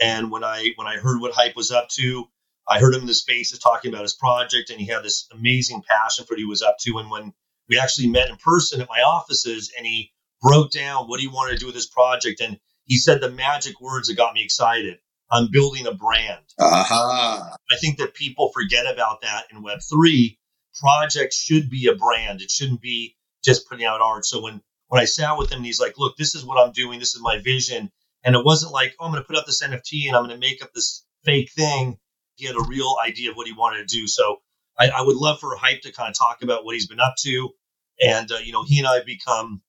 And 0.00 0.30
when 0.30 0.42
I 0.42 0.72
when 0.76 0.86
I 0.86 0.96
heard 0.96 1.20
what 1.20 1.34
Hype 1.34 1.54
was 1.54 1.70
up 1.70 1.90
to, 1.90 2.28
I 2.68 2.80
heard 2.80 2.94
him 2.94 3.02
in 3.02 3.06
the 3.06 3.14
spaces 3.14 3.58
talking 3.58 3.92
about 3.92 4.02
his 4.02 4.14
project, 4.14 4.70
and 4.70 4.78
he 4.78 4.86
had 4.86 5.02
this 5.02 5.26
amazing 5.32 5.82
passion 5.88 6.24
for 6.26 6.34
what 6.34 6.38
he 6.38 6.44
was 6.44 6.62
up 6.62 6.76
to. 6.80 6.98
And 6.98 7.10
when 7.10 7.32
we 7.68 7.78
actually 7.78 8.08
met 8.08 8.28
in 8.28 8.36
person 8.36 8.80
at 8.80 8.88
my 8.88 9.00
offices, 9.00 9.72
and 9.76 9.86
he 9.86 10.12
broke 10.42 10.70
down 10.70 11.06
what 11.06 11.20
he 11.20 11.28
wanted 11.28 11.54
to 11.54 11.58
do 11.58 11.66
with 11.66 11.74
his 11.74 11.86
project, 11.86 12.40
and 12.40 12.58
he 12.84 12.98
said 12.98 13.20
the 13.20 13.30
magic 13.30 13.80
words 13.80 14.08
that 14.08 14.16
got 14.16 14.34
me 14.34 14.42
excited. 14.42 14.98
I'm 15.30 15.50
building 15.50 15.86
a 15.86 15.94
brand. 15.94 16.44
Aha. 16.58 17.56
I 17.70 17.76
think 17.76 17.98
that 17.98 18.14
people 18.14 18.50
forget 18.52 18.90
about 18.90 19.22
that 19.22 19.44
in 19.50 19.62
Web 19.62 19.80
three. 19.88 20.38
Projects 20.80 21.36
should 21.36 21.68
be 21.70 21.88
a 21.88 21.96
brand. 21.96 22.40
It 22.40 22.50
shouldn't 22.50 22.80
be 22.80 23.16
just 23.44 23.68
putting 23.68 23.84
out 23.84 24.00
art. 24.00 24.24
So 24.24 24.42
when 24.42 24.62
when 24.88 25.00
I 25.02 25.04
sat 25.04 25.36
with 25.36 25.50
him, 25.50 25.58
and 25.58 25.66
he's 25.66 25.80
like, 25.80 25.98
"Look, 25.98 26.16
this 26.16 26.34
is 26.34 26.44
what 26.44 26.58
I'm 26.58 26.72
doing. 26.72 26.98
This 26.98 27.14
is 27.14 27.20
my 27.20 27.38
vision." 27.40 27.90
And 28.24 28.34
it 28.34 28.44
wasn't 28.44 28.72
like, 28.72 28.94
"Oh, 28.98 29.06
I'm 29.06 29.12
going 29.12 29.22
to 29.22 29.26
put 29.26 29.36
up 29.36 29.46
this 29.46 29.62
NFT 29.62 30.08
and 30.08 30.16
I'm 30.16 30.24
going 30.24 30.40
to 30.40 30.46
make 30.46 30.62
up 30.62 30.72
this 30.72 31.04
fake 31.24 31.50
thing." 31.52 31.98
He 32.38 32.46
had 32.46 32.56
a 32.56 32.64
real 32.68 32.96
idea 33.04 33.30
of 33.30 33.36
what 33.36 33.46
he 33.46 33.52
wanted 33.52 33.86
to 33.88 33.94
do. 33.94 34.06
So 34.06 34.36
I, 34.78 34.88
I 34.88 35.02
would 35.02 35.16
love 35.16 35.40
for 35.40 35.54
Hype 35.56 35.82
to 35.82 35.92
kind 35.92 36.08
of 36.08 36.16
talk 36.16 36.42
about 36.42 36.64
what 36.64 36.74
he's 36.74 36.86
been 36.86 37.00
up 37.00 37.16
to. 37.20 37.50
And 38.00 38.30
uh, 38.30 38.38
you 38.38 38.52
know, 38.52 38.64
he 38.64 38.78
and 38.78 38.86
I 38.86 38.96
have 38.96 39.06
become 39.06 39.60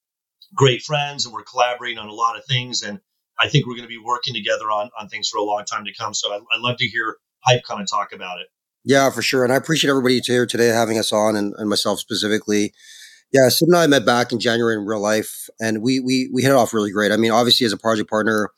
great 0.54 0.82
friends, 0.82 1.26
and 1.26 1.34
we're 1.34 1.42
collaborating 1.42 1.98
on 1.98 2.08
a 2.08 2.14
lot 2.14 2.38
of 2.38 2.44
things. 2.44 2.82
And 2.82 3.00
I 3.38 3.48
think 3.48 3.66
we're 3.66 3.74
going 3.74 3.82
to 3.82 3.88
be 3.88 3.98
working 3.98 4.34
together 4.34 4.70
on 4.70 4.90
on 4.98 5.08
things 5.08 5.28
for 5.28 5.38
a 5.38 5.42
long 5.42 5.64
time 5.64 5.84
to 5.84 5.92
come. 5.92 6.14
So 6.14 6.32
I, 6.32 6.36
I'd 6.36 6.60
love 6.60 6.76
to 6.78 6.86
hear 6.86 7.16
Hype 7.40 7.62
kind 7.64 7.82
of 7.82 7.90
talk 7.90 8.12
about 8.12 8.40
it. 8.40 8.46
Yeah, 8.84 9.10
for 9.10 9.22
sure. 9.22 9.44
And 9.44 9.52
I 9.52 9.56
appreciate 9.56 9.90
everybody 9.90 10.20
here 10.24 10.46
today 10.46 10.68
having 10.68 10.98
us 10.98 11.12
on 11.12 11.36
and, 11.36 11.54
and 11.58 11.68
myself 11.68 11.98
specifically. 11.98 12.72
Yeah, 13.32 13.48
Sid 13.48 13.68
and 13.68 13.76
I 13.76 13.86
met 13.86 14.06
back 14.06 14.32
in 14.32 14.40
January 14.40 14.74
in 14.74 14.86
real 14.86 15.00
life 15.00 15.48
and 15.60 15.82
we 15.82 16.00
we 16.00 16.30
we 16.32 16.42
hit 16.42 16.50
it 16.50 16.56
off 16.56 16.74
really 16.74 16.90
great. 16.90 17.12
I 17.12 17.16
mean, 17.16 17.30
obviously 17.30 17.66
as 17.66 17.72
a 17.72 17.78
project 17.78 18.10
partner, 18.10 18.50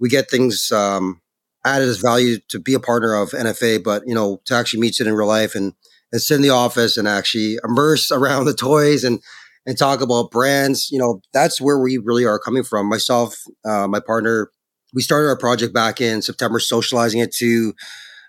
we 0.00 0.08
get 0.08 0.30
things 0.30 0.72
um, 0.72 1.20
added 1.64 1.88
as 1.88 1.98
value 1.98 2.38
to 2.48 2.58
be 2.58 2.74
a 2.74 2.80
partner 2.80 3.14
of 3.14 3.30
NFA, 3.30 3.82
but 3.82 4.02
you 4.06 4.14
know, 4.14 4.40
to 4.46 4.54
actually 4.54 4.80
meet 4.80 4.94
Sid 4.94 5.06
in 5.06 5.14
real 5.14 5.28
life 5.28 5.54
and, 5.54 5.74
and 6.12 6.20
sit 6.20 6.36
in 6.36 6.42
the 6.42 6.50
office 6.50 6.96
and 6.96 7.06
actually 7.06 7.58
immerse 7.64 8.10
around 8.12 8.44
the 8.44 8.54
toys 8.54 9.04
and 9.04 9.20
and 9.66 9.76
talk 9.76 10.00
about 10.00 10.30
brands, 10.30 10.90
you 10.90 10.98
know, 10.98 11.20
that's 11.32 11.60
where 11.60 11.78
we 11.78 11.98
really 11.98 12.24
are 12.24 12.38
coming 12.38 12.62
from. 12.62 12.88
Myself, 12.88 13.36
uh, 13.64 13.86
my 13.86 14.00
partner, 14.00 14.50
we 14.94 15.02
started 15.02 15.28
our 15.28 15.36
project 15.36 15.74
back 15.74 16.00
in 16.00 16.22
September, 16.22 16.58
socializing 16.58 17.20
it 17.20 17.32
to 17.34 17.74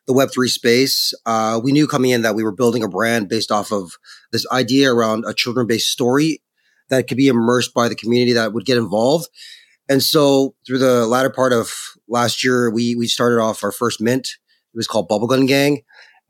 the 0.07 0.13
Web3 0.13 0.49
space. 0.49 1.13
Uh, 1.25 1.59
we 1.63 1.71
knew 1.71 1.87
coming 1.87 2.11
in 2.11 2.21
that 2.23 2.35
we 2.35 2.43
were 2.43 2.51
building 2.51 2.83
a 2.83 2.87
brand 2.89 3.29
based 3.29 3.51
off 3.51 3.71
of 3.71 3.93
this 4.31 4.45
idea 4.51 4.93
around 4.93 5.23
a 5.25 5.33
children 5.33 5.67
based 5.67 5.89
story 5.89 6.41
that 6.89 7.07
could 7.07 7.17
be 7.17 7.27
immersed 7.27 7.73
by 7.73 7.87
the 7.87 7.95
community 7.95 8.33
that 8.33 8.53
would 8.53 8.65
get 8.65 8.77
involved. 8.77 9.29
And 9.91 10.01
so 10.01 10.55
through 10.65 10.77
the 10.77 11.05
latter 11.05 11.29
part 11.29 11.51
of 11.51 11.73
last 12.07 12.45
year, 12.45 12.71
we, 12.71 12.95
we 12.95 13.07
started 13.07 13.41
off 13.41 13.61
our 13.61 13.73
first 13.73 13.99
mint. 13.99 14.25
It 14.73 14.77
was 14.77 14.87
called 14.87 15.09
Bubblegum 15.09 15.49
Gang. 15.49 15.81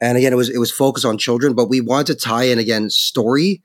And 0.02 0.18
again, 0.18 0.34
it 0.34 0.36
was, 0.36 0.50
it 0.50 0.58
was 0.58 0.72
focused 0.72 1.06
on 1.06 1.20
children, 1.20 1.54
but 1.54 1.70
we 1.70 1.80
wanted 1.80 2.08
to 2.08 2.16
tie 2.16 2.46
in 2.46 2.58
again 2.58 2.90
story 2.90 3.62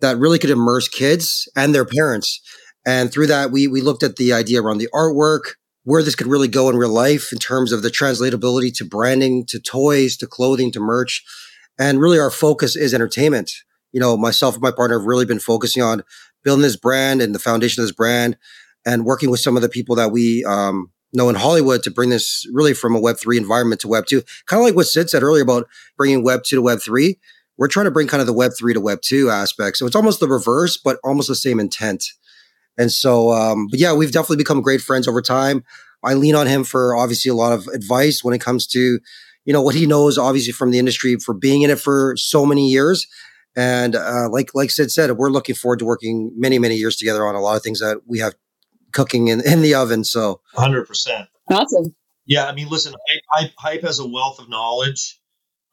that 0.00 0.18
really 0.18 0.38
could 0.38 0.50
immerse 0.50 0.88
kids 0.88 1.48
and 1.56 1.74
their 1.74 1.86
parents. 1.86 2.42
And 2.84 3.10
through 3.10 3.28
that, 3.28 3.50
we, 3.50 3.66
we 3.66 3.80
looked 3.80 4.02
at 4.02 4.16
the 4.16 4.34
idea 4.34 4.60
around 4.60 4.76
the 4.76 4.90
artwork, 4.94 5.54
where 5.84 6.02
this 6.02 6.14
could 6.14 6.26
really 6.26 6.46
go 6.46 6.68
in 6.68 6.76
real 6.76 6.90
life 6.90 7.32
in 7.32 7.38
terms 7.38 7.72
of 7.72 7.80
the 7.80 7.88
translatability 7.88 8.76
to 8.76 8.84
branding, 8.84 9.46
to 9.46 9.58
toys, 9.58 10.18
to 10.18 10.26
clothing, 10.26 10.70
to 10.72 10.80
merch. 10.80 11.24
And 11.78 11.98
really 11.98 12.18
our 12.18 12.30
focus 12.30 12.76
is 12.76 12.92
entertainment. 12.92 13.50
You 13.92 14.00
know, 14.00 14.18
myself 14.18 14.56
and 14.56 14.62
my 14.62 14.70
partner 14.70 14.98
have 14.98 15.06
really 15.06 15.24
been 15.24 15.40
focusing 15.40 15.82
on 15.82 16.02
building 16.44 16.62
this 16.62 16.76
brand 16.76 17.22
and 17.22 17.34
the 17.34 17.38
foundation 17.38 17.80
of 17.80 17.88
this 17.88 17.96
brand 17.96 18.36
and 18.86 19.04
working 19.04 19.30
with 19.30 19.40
some 19.40 19.56
of 19.56 19.62
the 19.62 19.68
people 19.68 19.94
that 19.96 20.10
we 20.10 20.44
um, 20.44 20.90
know 21.12 21.28
in 21.28 21.34
Hollywood 21.34 21.82
to 21.82 21.90
bring 21.90 22.10
this 22.10 22.46
really 22.52 22.74
from 22.74 22.94
a 22.94 23.00
Web3 23.00 23.36
environment 23.36 23.80
to 23.82 23.88
Web2. 23.88 24.24
Kind 24.46 24.60
of 24.60 24.64
like 24.64 24.76
what 24.76 24.86
Sid 24.86 25.10
said 25.10 25.22
earlier 25.22 25.42
about 25.42 25.68
bringing 25.96 26.24
Web2 26.24 26.44
to 26.50 26.62
Web3. 26.62 27.16
We're 27.56 27.68
trying 27.68 27.84
to 27.84 27.90
bring 27.90 28.08
kind 28.08 28.20
of 28.20 28.26
the 28.26 28.34
Web3 28.34 28.74
to 28.74 28.80
Web2 28.80 29.30
aspect. 29.30 29.76
So 29.76 29.86
it's 29.86 29.96
almost 29.96 30.20
the 30.20 30.28
reverse, 30.28 30.76
but 30.76 30.98
almost 31.04 31.28
the 31.28 31.34
same 31.34 31.60
intent. 31.60 32.04
And 32.78 32.90
so, 32.90 33.32
um, 33.32 33.68
but 33.70 33.78
yeah, 33.78 33.92
we've 33.92 34.12
definitely 34.12 34.38
become 34.38 34.62
great 34.62 34.80
friends 34.80 35.06
over 35.06 35.20
time. 35.20 35.64
I 36.02 36.14
lean 36.14 36.34
on 36.34 36.46
him 36.46 36.64
for 36.64 36.96
obviously 36.96 37.30
a 37.30 37.34
lot 37.34 37.52
of 37.52 37.66
advice 37.68 38.24
when 38.24 38.32
it 38.32 38.40
comes 38.40 38.66
to, 38.68 39.00
you 39.44 39.52
know, 39.52 39.60
what 39.60 39.74
he 39.74 39.86
knows 39.86 40.16
obviously 40.16 40.52
from 40.52 40.70
the 40.70 40.78
industry 40.78 41.16
for 41.16 41.34
being 41.34 41.62
in 41.62 41.70
it 41.70 41.78
for 41.78 42.14
so 42.16 42.46
many 42.46 42.70
years. 42.70 43.06
And 43.56 43.96
uh, 43.96 44.28
like 44.30 44.54
like 44.54 44.70
Sid 44.70 44.90
said, 44.92 45.10
we're 45.12 45.28
looking 45.28 45.56
forward 45.56 45.80
to 45.80 45.84
working 45.84 46.32
many 46.36 46.58
many 46.58 46.76
years 46.76 46.96
together 46.96 47.26
on 47.26 47.34
a 47.34 47.40
lot 47.40 47.56
of 47.56 47.62
things 47.62 47.80
that 47.80 47.98
we 48.06 48.20
have 48.20 48.34
cooking 48.92 49.28
in, 49.28 49.40
in 49.40 49.62
the 49.62 49.74
oven. 49.74 50.04
So, 50.04 50.40
hundred 50.54 50.86
percent, 50.86 51.28
awesome. 51.50 51.94
Yeah, 52.26 52.46
I 52.46 52.52
mean, 52.52 52.68
listen, 52.68 52.94
hype, 53.32 53.52
hype 53.58 53.82
has 53.82 53.98
a 53.98 54.06
wealth 54.06 54.38
of 54.38 54.48
knowledge. 54.48 55.20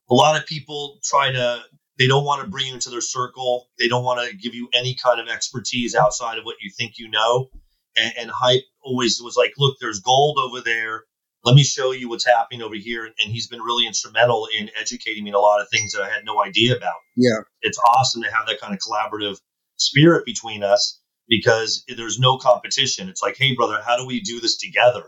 A 0.09 0.13
lot 0.13 0.39
of 0.39 0.47
people 0.47 0.99
try 1.03 1.31
to 1.31 1.61
they 1.97 2.07
don't 2.07 2.25
want 2.25 2.43
to 2.43 2.49
bring 2.49 2.67
you 2.67 2.73
into 2.73 2.89
their 2.89 3.01
circle. 3.01 3.69
They 3.79 3.87
don't 3.87 4.03
want 4.03 4.27
to 4.27 4.35
give 4.35 4.53
you 4.53 4.69
any 4.73 4.95
kind 4.95 5.19
of 5.19 5.27
expertise 5.27 5.95
outside 5.95 6.37
of 6.37 6.45
what 6.45 6.57
you 6.61 6.69
think 6.69 6.93
you 6.97 7.09
know. 7.09 7.49
And, 7.97 8.13
and 8.19 8.31
hype 8.31 8.63
always 8.83 9.19
was 9.21 9.35
like, 9.35 9.53
look, 9.57 9.77
there's 9.81 9.99
gold 9.99 10.37
over 10.39 10.61
there. 10.61 11.03
Let 11.43 11.55
me 11.55 11.63
show 11.63 11.91
you 11.91 12.09
what's 12.09 12.25
happening 12.25 12.61
over 12.61 12.75
here. 12.75 13.05
And, 13.05 13.15
and 13.23 13.31
he's 13.31 13.47
been 13.47 13.61
really 13.61 13.87
instrumental 13.87 14.47
in 14.57 14.69
educating 14.79 15.23
me 15.23 15.31
in 15.31 15.35
a 15.35 15.39
lot 15.39 15.61
of 15.61 15.69
things 15.69 15.93
that 15.93 16.03
I 16.03 16.09
had 16.09 16.23
no 16.23 16.43
idea 16.43 16.75
about. 16.75 16.97
Yeah. 17.15 17.39
It's 17.61 17.79
awesome 17.79 18.21
to 18.23 18.31
have 18.31 18.47
that 18.47 18.59
kind 18.59 18.73
of 18.73 18.79
collaborative 18.79 19.39
spirit 19.77 20.25
between 20.25 20.63
us 20.63 20.99
because 21.27 21.83
there's 21.95 22.19
no 22.19 22.37
competition. 22.37 23.09
It's 23.09 23.21
like, 23.21 23.37
hey, 23.37 23.55
brother, 23.55 23.79
how 23.85 23.97
do 23.97 24.05
we 24.05 24.21
do 24.21 24.39
this 24.39 24.57
together? 24.57 25.03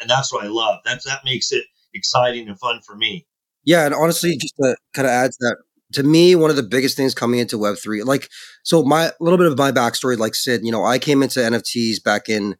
And 0.00 0.08
that's 0.08 0.32
what 0.32 0.44
I 0.44 0.48
love. 0.48 0.80
That 0.84 1.02
that 1.04 1.20
makes 1.24 1.52
it 1.52 1.64
exciting 1.94 2.48
and 2.48 2.58
fun 2.58 2.80
for 2.86 2.96
me. 2.96 3.26
Yeah, 3.64 3.84
and 3.84 3.94
honestly, 3.94 4.36
just 4.36 4.54
to 4.56 4.76
kind 4.94 5.06
of 5.06 5.12
add 5.12 5.32
to 5.32 5.36
that, 5.40 5.56
to 5.92 6.02
me, 6.02 6.34
one 6.34 6.50
of 6.50 6.56
the 6.56 6.62
biggest 6.62 6.96
things 6.96 7.14
coming 7.14 7.40
into 7.40 7.56
Web3, 7.56 8.04
like, 8.04 8.28
so 8.62 8.82
my, 8.82 9.06
a 9.06 9.12
little 9.20 9.36
bit 9.36 9.48
of 9.48 9.58
my 9.58 9.72
backstory, 9.72 10.16
like 10.16 10.34
Sid, 10.34 10.64
you 10.64 10.72
know, 10.72 10.84
I 10.84 10.98
came 10.98 11.22
into 11.22 11.40
NFTs 11.40 12.02
back 12.02 12.28
in 12.28 12.56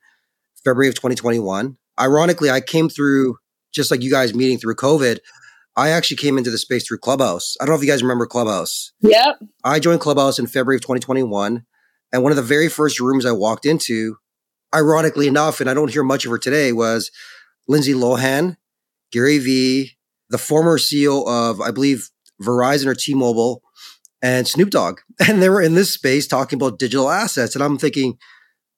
February 0.65 0.89
of 0.89 0.95
2021. 0.95 1.77
Ironically, 1.99 2.51
I 2.51 2.61
came 2.61 2.89
through, 2.89 3.37
just 3.73 3.91
like 3.91 4.03
you 4.03 4.11
guys 4.11 4.35
meeting 4.35 4.59
through 4.59 4.75
COVID, 4.75 5.21
I 5.77 5.91
actually 5.91 6.17
came 6.17 6.37
into 6.37 6.51
the 6.51 6.59
space 6.59 6.87
through 6.87 6.99
Clubhouse. 6.99 7.57
I 7.61 7.65
don't 7.65 7.73
know 7.73 7.79
if 7.79 7.85
you 7.85 7.91
guys 7.91 8.03
remember 8.03 8.27
Clubhouse. 8.27 8.93
Yep. 9.01 9.37
I 9.65 9.79
joined 9.79 10.01
Clubhouse 10.01 10.39
in 10.39 10.47
February 10.47 10.77
of 10.77 10.83
2021. 10.83 11.65
And 12.13 12.23
one 12.23 12.33
of 12.33 12.37
the 12.37 12.43
very 12.43 12.69
first 12.69 13.01
rooms 13.01 13.25
I 13.25 13.33
walked 13.33 13.67
into, 13.67 14.17
ironically 14.75 15.29
enough, 15.29 15.61
and 15.61 15.71
I 15.71 15.75
don't 15.75 15.93
hear 15.93 16.03
much 16.03 16.25
of 16.25 16.31
her 16.31 16.39
today, 16.39 16.73
was 16.73 17.11
Lindsay 17.69 17.95
Lohan, 17.95 18.57
Gary 19.13 19.39
Vee, 19.39 19.93
the 20.29 20.39
former 20.39 20.79
CEO 20.79 21.27
of, 21.27 21.61
I 21.61 21.71
believe, 21.71 22.11
Verizon 22.43 22.87
or 22.87 22.95
T-Mobile, 22.95 23.63
and 24.23 24.47
Snoop 24.47 24.71
Dogg, 24.71 25.01
and 25.29 25.43
they 25.43 25.49
were 25.49 25.63
in 25.63 25.75
this 25.75 25.93
space 25.93 26.27
talking 26.27 26.59
about 26.59 26.79
digital 26.79 27.11
assets. 27.11 27.55
And 27.55 27.65
I'm 27.65 27.79
thinking, 27.79 28.19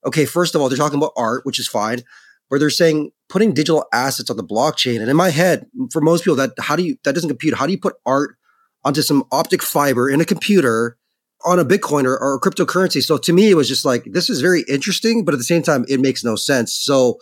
okay, 0.06 0.24
first 0.24 0.54
of 0.54 0.60
all, 0.60 0.68
they're 0.68 0.78
talking 0.78 0.98
about 0.98 1.12
art, 1.16 1.44
which 1.44 1.58
is 1.58 1.68
fine, 1.68 2.02
but 2.50 2.60
they're 2.60 2.70
saying 2.70 3.10
putting 3.28 3.54
digital 3.54 3.86
assets 3.92 4.30
on 4.30 4.36
the 4.36 4.44
blockchain. 4.44 5.00
And 5.00 5.08
in 5.08 5.16
my 5.16 5.30
head, 5.30 5.66
for 5.90 6.00
most 6.00 6.24
people, 6.24 6.36
that 6.36 6.52
how 6.58 6.76
do 6.76 6.82
you 6.82 6.96
that 7.04 7.14
doesn't 7.14 7.30
compute? 7.30 7.54
How 7.54 7.66
do 7.66 7.72
you 7.72 7.78
put 7.78 7.94
art 8.04 8.36
onto 8.84 9.02
some 9.02 9.24
optic 9.32 9.62
fiber 9.62 10.08
in 10.08 10.20
a 10.20 10.24
computer? 10.24 10.96
On 11.44 11.58
a 11.58 11.64
Bitcoin 11.64 12.04
or, 12.04 12.18
or 12.18 12.40
cryptocurrency. 12.40 13.02
So 13.02 13.18
to 13.18 13.32
me, 13.32 13.50
it 13.50 13.54
was 13.54 13.68
just 13.68 13.84
like, 13.84 14.04
this 14.04 14.30
is 14.30 14.40
very 14.40 14.64
interesting, 14.68 15.24
but 15.24 15.34
at 15.34 15.38
the 15.38 15.44
same 15.44 15.62
time, 15.62 15.84
it 15.88 16.00
makes 16.00 16.24
no 16.24 16.36
sense. 16.36 16.74
So 16.74 17.18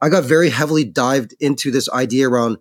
I 0.00 0.08
got 0.08 0.24
very 0.24 0.50
heavily 0.50 0.84
dived 0.84 1.34
into 1.40 1.70
this 1.70 1.88
idea 1.90 2.28
around 2.28 2.58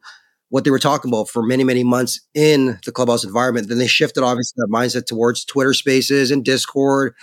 what 0.50 0.64
they 0.64 0.72
were 0.72 0.80
talking 0.80 1.10
about 1.10 1.30
for 1.30 1.44
many, 1.44 1.64
many 1.64 1.84
months 1.84 2.22
in 2.34 2.80
the 2.86 2.92
clubhouse 2.92 3.24
environment. 3.24 3.68
Then 3.68 3.78
they 3.78 3.88
shifted 3.88 4.24
obviously 4.24 4.56
that 4.58 4.72
mindset 4.72 5.06
towards 5.06 5.44
Twitter 5.44 5.74
spaces 5.74 6.32
and 6.32 6.46
Discord. 6.46 7.14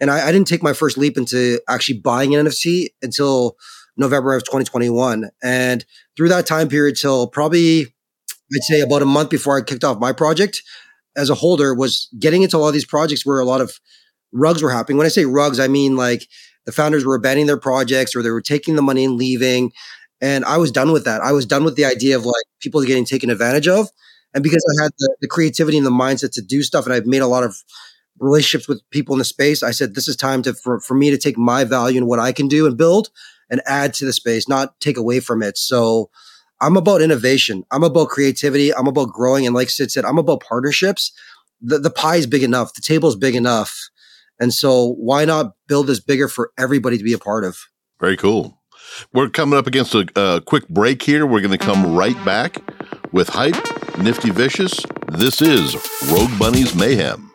And 0.00 0.10
I, 0.10 0.28
I 0.28 0.32
didn't 0.32 0.48
take 0.48 0.62
my 0.62 0.72
first 0.72 0.96
leap 0.96 1.18
into 1.18 1.60
actually 1.68 1.98
buying 1.98 2.34
an 2.34 2.46
NFT 2.46 2.88
until 3.02 3.56
November 3.96 4.34
of 4.34 4.44
2021. 4.44 5.30
And 5.42 5.84
through 6.16 6.30
that 6.30 6.46
time 6.46 6.68
period 6.68 6.96
till 6.96 7.26
probably 7.26 7.94
I'd 8.52 8.62
say 8.62 8.80
about 8.80 9.02
a 9.02 9.06
month 9.06 9.30
before 9.30 9.56
I 9.56 9.62
kicked 9.62 9.84
off 9.84 9.98
my 10.00 10.12
project 10.12 10.62
as 11.16 11.30
a 11.30 11.34
holder 11.34 11.74
was 11.74 12.08
getting 12.18 12.42
into 12.42 12.56
all 12.56 12.72
these 12.72 12.86
projects 12.86 13.26
where 13.26 13.40
a 13.40 13.44
lot 13.44 13.60
of 13.60 13.78
rugs 14.32 14.62
were 14.62 14.70
happening. 14.70 14.96
When 14.96 15.06
I 15.06 15.10
say 15.10 15.24
rugs, 15.24 15.60
I 15.60 15.68
mean 15.68 15.96
like 15.96 16.26
the 16.66 16.72
founders 16.72 17.04
were 17.04 17.14
abandoning 17.14 17.46
their 17.46 17.58
projects 17.58 18.14
or 18.14 18.22
they 18.22 18.30
were 18.30 18.40
taking 18.40 18.76
the 18.76 18.82
money 18.82 19.04
and 19.04 19.16
leaving. 19.16 19.72
And 20.20 20.44
I 20.44 20.58
was 20.58 20.70
done 20.70 20.92
with 20.92 21.04
that. 21.04 21.22
I 21.22 21.32
was 21.32 21.46
done 21.46 21.64
with 21.64 21.76
the 21.76 21.84
idea 21.84 22.16
of 22.16 22.26
like 22.26 22.44
people 22.60 22.82
getting 22.82 23.04
taken 23.04 23.30
advantage 23.30 23.68
of. 23.68 23.88
And 24.34 24.44
because 24.44 24.64
I 24.78 24.84
had 24.84 24.92
the, 24.98 25.16
the 25.20 25.28
creativity 25.28 25.76
and 25.76 25.86
the 25.86 25.90
mindset 25.90 26.32
to 26.32 26.42
do 26.42 26.62
stuff, 26.62 26.84
and 26.84 26.94
I've 26.94 27.06
made 27.06 27.22
a 27.22 27.26
lot 27.26 27.42
of 27.42 27.56
relationships 28.18 28.68
with 28.68 28.82
people 28.90 29.14
in 29.14 29.18
the 29.18 29.24
space, 29.24 29.62
I 29.62 29.70
said, 29.72 29.94
this 29.94 30.06
is 30.06 30.14
time 30.14 30.42
to 30.42 30.54
for, 30.54 30.80
for 30.80 30.94
me 30.94 31.10
to 31.10 31.18
take 31.18 31.36
my 31.36 31.64
value 31.64 31.98
and 31.98 32.06
what 32.06 32.20
I 32.20 32.32
can 32.32 32.46
do 32.46 32.66
and 32.66 32.76
build 32.76 33.10
and 33.48 33.62
add 33.66 33.94
to 33.94 34.04
the 34.04 34.12
space, 34.12 34.48
not 34.48 34.78
take 34.80 34.96
away 34.96 35.18
from 35.20 35.42
it. 35.42 35.58
So 35.58 36.10
I'm 36.60 36.76
about 36.76 37.00
innovation. 37.00 37.64
I'm 37.70 37.82
about 37.82 38.08
creativity. 38.08 38.74
I'm 38.74 38.86
about 38.86 39.08
growing. 39.08 39.46
And 39.46 39.54
like 39.54 39.70
Sid 39.70 39.90
said, 39.90 40.04
I'm 40.04 40.18
about 40.18 40.42
partnerships. 40.42 41.12
The, 41.62 41.78
the 41.78 41.90
pie 41.90 42.16
is 42.16 42.26
big 42.26 42.42
enough. 42.42 42.74
The 42.74 42.82
table 42.82 43.08
is 43.08 43.16
big 43.16 43.34
enough. 43.34 43.88
And 44.38 44.52
so 44.52 44.94
why 44.98 45.24
not 45.24 45.54
build 45.68 45.86
this 45.86 46.00
bigger 46.00 46.28
for 46.28 46.52
everybody 46.58 46.98
to 46.98 47.04
be 47.04 47.12
a 47.12 47.18
part 47.18 47.44
of? 47.44 47.58
Very 47.98 48.16
cool. 48.16 48.58
We're 49.12 49.28
coming 49.28 49.58
up 49.58 49.66
against 49.66 49.94
a, 49.94 50.06
a 50.16 50.40
quick 50.40 50.68
break 50.68 51.02
here. 51.02 51.26
We're 51.26 51.40
going 51.40 51.56
to 51.56 51.64
come 51.64 51.94
right 51.94 52.22
back 52.24 52.56
with 53.12 53.28
Hype, 53.28 53.98
Nifty 53.98 54.30
Vicious. 54.30 54.74
This 55.12 55.40
is 55.40 55.74
Rogue 56.10 56.38
Bunny's 56.38 56.74
Mayhem. 56.74 57.30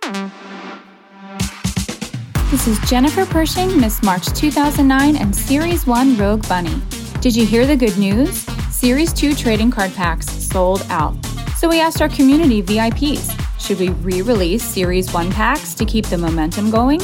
This 2.52 2.68
is 2.68 2.80
Jennifer 2.90 3.26
Pershing, 3.26 3.80
Miss 3.80 4.04
March 4.04 4.28
2009 4.34 5.18
and 5.18 5.36
Series 5.36 5.88
1 5.88 6.18
Rogue 6.18 6.48
Bunny. 6.48 6.82
Did 7.22 7.36
you 7.36 7.46
hear 7.46 7.66
the 7.66 7.76
good 7.76 7.98
news? 7.98 8.46
Series 8.76 9.14
2 9.14 9.36
trading 9.36 9.72
card 9.72 9.94
packs 9.94 10.30
sold 10.30 10.86
out. 10.90 11.16
So 11.58 11.70
we 11.70 11.80
asked 11.80 12.02
our 12.02 12.10
community 12.10 12.62
VIPs 12.62 13.42
should 13.58 13.80
we 13.80 13.90
re 13.90 14.22
release 14.22 14.64
Series 14.64 15.12
1 15.14 15.32
packs 15.32 15.74
to 15.76 15.86
keep 15.86 16.06
the 16.08 16.18
momentum 16.18 16.70
going? 16.70 17.02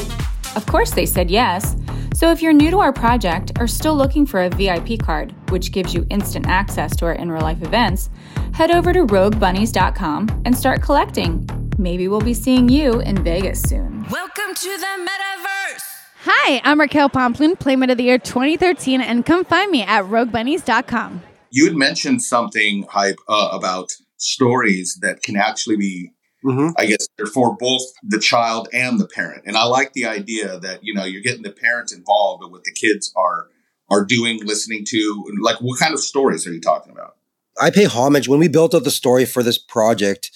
Of 0.58 0.66
course, 0.68 0.92
they 0.92 1.06
said 1.06 1.32
yes. 1.32 1.78
So 2.14 2.30
if 2.30 2.42
you're 2.42 2.52
new 2.52 2.72
to 2.72 2.80
our 2.80 2.92
project 2.92 3.54
or 3.58 3.68
still 3.68 3.96
looking 3.96 4.26
for 4.26 4.44
a 4.44 4.50
VIP 4.50 5.00
card, 5.00 5.34
which 5.50 5.72
gives 5.72 5.94
you 5.94 6.06
instant 6.10 6.46
access 6.46 6.94
to 6.98 7.06
our 7.06 7.14
in 7.14 7.32
real 7.32 7.42
life 7.42 7.64
events, 7.64 8.10
head 8.54 8.70
over 8.70 8.92
to 8.92 9.06
roguebunnies.com 9.06 10.42
and 10.46 10.56
start 10.56 10.82
collecting. 10.82 11.50
Maybe 11.78 12.10
we'll 12.10 12.20
be 12.20 12.34
seeing 12.34 12.68
you 12.68 13.00
in 13.00 13.24
Vegas 13.24 13.62
soon. 13.62 14.06
Welcome 14.10 14.54
to 14.56 14.78
the 14.78 15.08
metaverse. 15.08 15.84
Hi, 16.26 16.62
I'm 16.66 16.82
Raquel 16.82 17.10
Pomplun, 17.10 17.58
Playmate 17.58 17.92
of 17.92 17.98
the 17.98 18.04
Year 18.04 18.20
2013, 18.20 19.00
and 19.00 19.26
come 19.26 19.46
find 19.46 19.72
me 19.72 19.84
at 19.84 20.04
roguebunnies.com. 20.04 21.24
You 21.52 21.66
had 21.66 21.76
mentioned 21.76 22.24
something, 22.24 22.88
Hype, 22.90 23.20
uh, 23.28 23.50
about 23.52 23.92
stories 24.18 24.98
that 25.02 25.22
can 25.22 25.36
actually 25.36 25.78
be 25.78 26.14
Mm-hmm. 26.44 26.70
I 26.78 26.88
guess 26.88 27.08
they're 27.18 27.28
for 27.28 27.56
both 27.56 27.82
the 28.02 28.20
child 28.20 28.68
and 28.74 29.00
the 29.00 29.08
parent. 29.08 29.44
And 29.46 29.56
I 29.56 29.66
like 29.66 29.94
the 29.94 30.06
idea 30.06 30.60
that, 30.60 30.84
you 30.84 30.94
know, 30.94 31.04
you're 31.04 31.22
getting 31.22 31.44
the 31.44 31.52
parents 31.52 31.94
involved 31.94 32.44
with 32.44 32.52
what 32.52 32.64
the 32.64 32.72
kids 32.72 33.14
are 33.16 33.48
are 33.92 34.04
doing, 34.04 34.44
listening 34.44 34.84
to. 34.88 35.26
Like 35.42 35.58
what 35.58 35.80
kind 35.80 35.94
of 35.94 36.00
stories 36.00 36.48
are 36.48 36.52
you 36.54 36.62
talking 36.62 36.92
about? 36.92 37.16
I 37.60 37.70
pay 37.70 37.84
homage 37.84 38.28
when 38.28 38.40
we 38.40 38.48
built 38.48 38.74
out 38.74 38.84
the 38.84 38.92
story 38.92 39.26
for 39.26 39.44
this 39.44 39.60
project. 39.60 40.32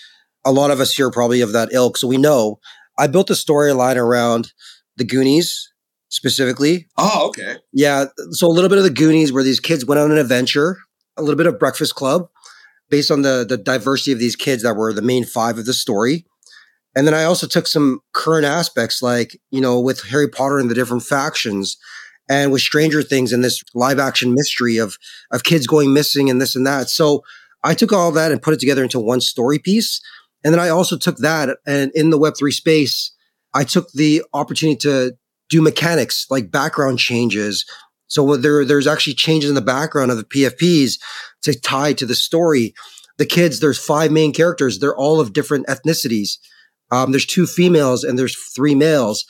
A 0.45 0.51
lot 0.51 0.69
of 0.69 0.79
us 0.79 0.93
here 0.93 1.07
are 1.07 1.11
probably 1.11 1.41
of 1.41 1.53
that 1.53 1.69
ilk. 1.71 1.97
So 1.97 2.07
we 2.07 2.17
know 2.17 2.59
I 2.99 3.07
built 3.07 3.27
the 3.27 3.33
storyline 3.33 3.95
around 3.95 4.53
the 4.97 5.05
Goonies 5.05 5.71
specifically. 6.09 6.87
Oh, 6.97 7.29
okay. 7.29 7.57
Yeah. 7.73 8.05
So 8.31 8.47
a 8.47 8.53
little 8.53 8.69
bit 8.69 8.77
of 8.77 8.83
the 8.83 8.91
Goonies 8.91 9.33
where 9.33 9.43
these 9.43 9.59
kids 9.59 9.85
went 9.85 9.99
on 9.99 10.11
an 10.11 10.19
adventure, 10.19 10.77
a 11.17 11.21
little 11.21 11.37
bit 11.37 11.47
of 11.47 11.59
Breakfast 11.59 11.95
Club, 11.95 12.29
based 12.89 13.11
on 13.11 13.21
the 13.21 13.45
the 13.47 13.57
diversity 13.57 14.11
of 14.11 14.19
these 14.19 14.35
kids 14.35 14.63
that 14.63 14.75
were 14.75 14.93
the 14.93 15.01
main 15.01 15.25
five 15.25 15.57
of 15.57 15.65
the 15.65 15.73
story. 15.73 16.25
And 16.95 17.05
then 17.05 17.13
I 17.13 17.25
also 17.25 17.45
took 17.45 17.67
some 17.67 17.99
current 18.13 18.45
aspects, 18.45 19.01
like 19.01 19.39
you 19.51 19.61
know, 19.61 19.79
with 19.79 20.03
Harry 20.03 20.29
Potter 20.29 20.59
and 20.59 20.69
the 20.69 20.75
different 20.75 21.03
factions, 21.03 21.77
and 22.29 22.51
with 22.51 22.61
Stranger 22.61 23.03
Things 23.03 23.33
and 23.33 23.43
this 23.43 23.63
live 23.73 23.99
action 23.99 24.33
mystery 24.33 24.77
of 24.77 24.97
of 25.31 25.43
kids 25.43 25.67
going 25.67 25.93
missing 25.93 26.29
and 26.29 26.41
this 26.41 26.55
and 26.55 26.65
that. 26.65 26.89
So 26.89 27.23
I 27.63 27.73
took 27.73 27.91
all 27.91 28.11
that 28.11 28.31
and 28.31 28.41
put 28.41 28.53
it 28.53 28.59
together 28.59 28.83
into 28.83 28.99
one 28.99 29.21
story 29.21 29.59
piece. 29.59 29.99
And 30.43 30.53
then 30.53 30.61
I 30.61 30.69
also 30.69 30.97
took 30.97 31.17
that 31.17 31.57
and 31.65 31.91
in 31.95 32.11
the 32.11 32.19
Web3 32.19 32.53
space, 32.53 33.11
I 33.53 33.63
took 33.63 33.91
the 33.93 34.23
opportunity 34.33 34.77
to 34.79 35.17
do 35.49 35.61
mechanics 35.61 36.27
like 36.29 36.51
background 36.51 36.99
changes. 36.99 37.65
So 38.07 38.37
there, 38.37 38.65
there's 38.65 38.87
actually 38.87 39.15
changes 39.15 39.49
in 39.49 39.55
the 39.55 39.61
background 39.61 40.11
of 40.11 40.17
the 40.17 40.23
PFPs 40.23 40.99
to 41.43 41.59
tie 41.59 41.93
to 41.93 42.05
the 42.05 42.15
story. 42.15 42.73
The 43.17 43.25
kids, 43.25 43.59
there's 43.59 43.83
five 43.83 44.11
main 44.11 44.33
characters. 44.33 44.79
They're 44.79 44.95
all 44.95 45.19
of 45.19 45.33
different 45.33 45.67
ethnicities. 45.67 46.37
Um, 46.91 47.11
there's 47.11 47.25
two 47.25 47.47
females 47.47 48.03
and 48.03 48.19
there's 48.19 48.35
three 48.55 48.75
males. 48.75 49.25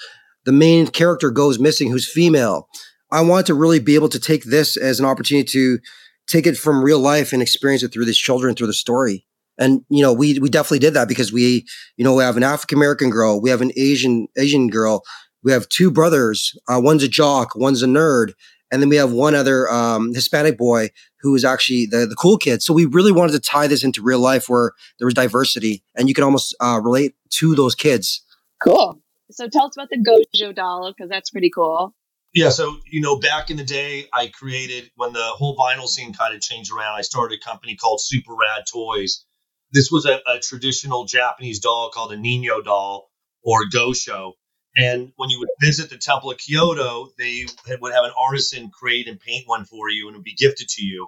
The 0.46 0.52
main 0.52 0.88
character 0.88 1.32
goes 1.32 1.60
missing, 1.60 1.90
who's 1.90 2.10
female. 2.10 2.68
I 3.12 3.22
want 3.22 3.48
to 3.48 3.54
really 3.54 3.80
be 3.80 3.96
able 3.96 4.10
to 4.10 4.20
take 4.20 4.44
this 4.44 4.78
as 4.78 5.00
an 5.00 5.06
opportunity 5.06 5.48
to 5.52 5.80
take 6.28 6.48
it 6.48 6.58
from 6.58 6.84
real 6.84 7.00
life 7.00 7.34
and 7.34 7.42
experience 7.42 7.84
it 7.84 7.94
through 7.94 8.06
these 8.06 8.18
children 8.18 8.56
through 8.56 8.68
the 8.68 8.74
story. 8.74 9.26
And 9.58 9.82
you 9.90 10.02
know, 10.02 10.12
we 10.12 10.38
we 10.40 10.50
definitely 10.50 10.80
did 10.80 10.96
that 10.96 11.08
because 11.08 11.32
we, 11.32 11.66
you 11.96 12.04
know, 12.04 12.16
we 12.16 12.24
have 12.24 12.36
an 12.36 12.44
African 12.44 12.78
American 12.78 13.10
girl, 13.10 13.40
we 13.40 13.50
have 13.50 13.62
an 13.62 13.72
Asian 13.78 14.28
Asian 14.38 14.68
girl, 14.68 15.04
we 15.44 15.52
have 15.52 15.70
two 15.70 15.92
brothers. 15.92 16.58
Uh, 16.68 16.82
one's 16.84 17.04
a 17.04 17.08
jock, 17.08 17.56
one's 17.56 17.82
a 17.82 17.88
nerd, 17.88 18.34
and 18.76 18.82
then 18.82 18.90
we 18.90 18.98
have 18.98 19.14
one 19.14 19.36
other 19.36 19.72
um, 19.72 20.14
Hispanic 20.14 20.58
boy 20.58 20.90
who 21.22 21.34
is 21.34 21.46
actually 21.46 21.86
the 21.86 22.06
the 22.06 22.16
cool 22.16 22.38
kid. 22.38 22.62
So 22.62 22.74
we 22.74 22.84
really 22.84 23.14
wanted 23.14 23.32
to 23.32 23.40
tie 23.40 23.68
this 23.68 23.86
into 23.86 24.02
real 24.02 24.20
life 24.20 24.50
where 24.50 24.74
there 25.00 25.06
was 25.06 25.14
diversity, 25.14 25.82
and 25.96 26.10
you 26.10 26.14
could 26.14 26.26
almost 26.26 26.54
uh, 26.60 26.82
relate 26.84 27.16
to 27.36 27.56
those 27.56 27.74
kids. 27.74 28.22
Cool. 28.62 29.00
So 29.32 29.48
tell 29.48 29.68
us 29.68 29.78
about 29.78 29.90
the 29.90 29.98
Gosho 29.98 30.54
doll 30.54 30.92
because 30.92 31.10
that's 31.10 31.30
pretty 31.30 31.50
cool. 31.50 31.96
Yeah, 32.34 32.50
so 32.50 32.78
you 32.92 33.00
know, 33.00 33.18
back 33.18 33.50
in 33.50 33.56
the 33.56 33.64
day, 33.64 34.10
I 34.14 34.28
created 34.28 34.92
when 34.96 35.14
the 35.14 35.24
whole 35.24 35.56
vinyl 35.56 35.88
scene 35.88 36.14
kind 36.14 36.36
of 36.36 36.42
changed 36.42 36.70
around. 36.74 36.98
I 36.98 37.02
started 37.02 37.40
a 37.42 37.46
company 37.46 37.78
called 37.78 38.02
Super 38.02 38.34
Rad 38.34 38.66
Toys. 38.70 39.24
This 39.72 39.90
was 39.90 40.06
a, 40.06 40.20
a 40.28 40.40
traditional 40.40 41.06
Japanese 41.06 41.60
doll 41.60 41.92
called 41.92 42.12
a 42.12 42.18
Nino 42.18 42.62
doll 42.62 43.10
or 43.42 43.62
Gosho. 43.74 44.34
And 44.78 45.14
when 45.16 45.30
you 45.30 45.40
would 45.40 45.50
visit 45.62 45.90
the 45.90 45.98
Temple 45.98 46.32
of 46.32 46.38
Kyoto, 46.38 47.10
they 47.18 47.46
would 47.80 47.94
have 47.94 48.06
an 48.06 48.12
artisan 48.20 48.70
create 48.70 49.08
and 49.08 49.20
paint 49.20 49.48
one 49.48 49.66
for 49.66 49.90
you, 49.90 50.08
and 50.08 50.16
it 50.16 50.18
would 50.20 50.24
be 50.24 50.36
gifted 50.36 50.68
to 50.70 50.84
you. 50.84 51.08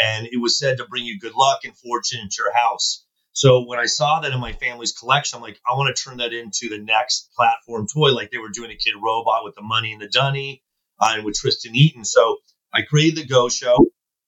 And 0.00 0.28
it 0.30 0.36
was 0.40 0.58
said 0.58 0.78
to 0.78 0.86
bring 0.86 1.04
you 1.04 1.18
good 1.18 1.34
luck 1.34 1.60
and 1.64 1.76
fortune 1.76 2.20
into 2.20 2.36
your 2.38 2.54
house. 2.54 3.04
So 3.32 3.64
when 3.66 3.78
I 3.78 3.86
saw 3.86 4.20
that 4.20 4.32
in 4.32 4.40
my 4.40 4.52
family's 4.52 4.92
collection, 4.92 5.36
I'm 5.36 5.42
like, 5.42 5.60
I 5.68 5.74
want 5.74 5.94
to 5.94 6.02
turn 6.02 6.18
that 6.18 6.32
into 6.32 6.68
the 6.68 6.78
next 6.78 7.30
platform 7.36 7.86
toy, 7.92 8.12
like 8.12 8.30
they 8.30 8.38
were 8.38 8.50
doing 8.50 8.70
a 8.70 8.74
Kidrobot 8.74 9.44
with 9.44 9.54
the 9.54 9.62
Munny 9.62 9.92
and 9.92 10.00
the 10.00 10.08
dunny 10.08 10.62
uh, 11.00 11.14
and 11.14 11.24
with 11.24 11.36
Tristan 11.36 11.74
Eaton. 11.74 12.04
So 12.04 12.38
I 12.72 12.82
created 12.82 13.16
the 13.16 13.32
Gosho. 13.32 13.76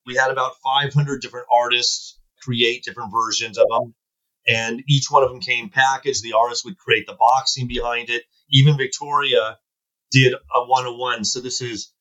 We 0.06 0.16
had 0.16 0.30
about 0.30 0.52
500 0.62 1.20
different 1.22 1.46
artists 1.52 2.18
create 2.42 2.84
different 2.84 3.12
versions 3.12 3.58
of 3.58 3.66
them. 3.68 3.94
And 4.48 4.82
each 4.88 5.10
one 5.10 5.22
of 5.22 5.30
them 5.30 5.40
came 5.40 5.68
packaged. 5.68 6.22
The 6.22 6.32
artist 6.32 6.64
would 6.64 6.78
create 6.78 7.06
the 7.06 7.14
boxing 7.14 7.68
behind 7.68 8.10
it. 8.10 8.22
Even 8.52 8.76
Victoria 8.76 9.58
did 10.12 10.34
a 10.34 10.66
one 10.66 10.86
on 10.86 10.98
one. 10.98 11.24
So 11.24 11.40
this 11.40 11.60
is, 11.62 11.92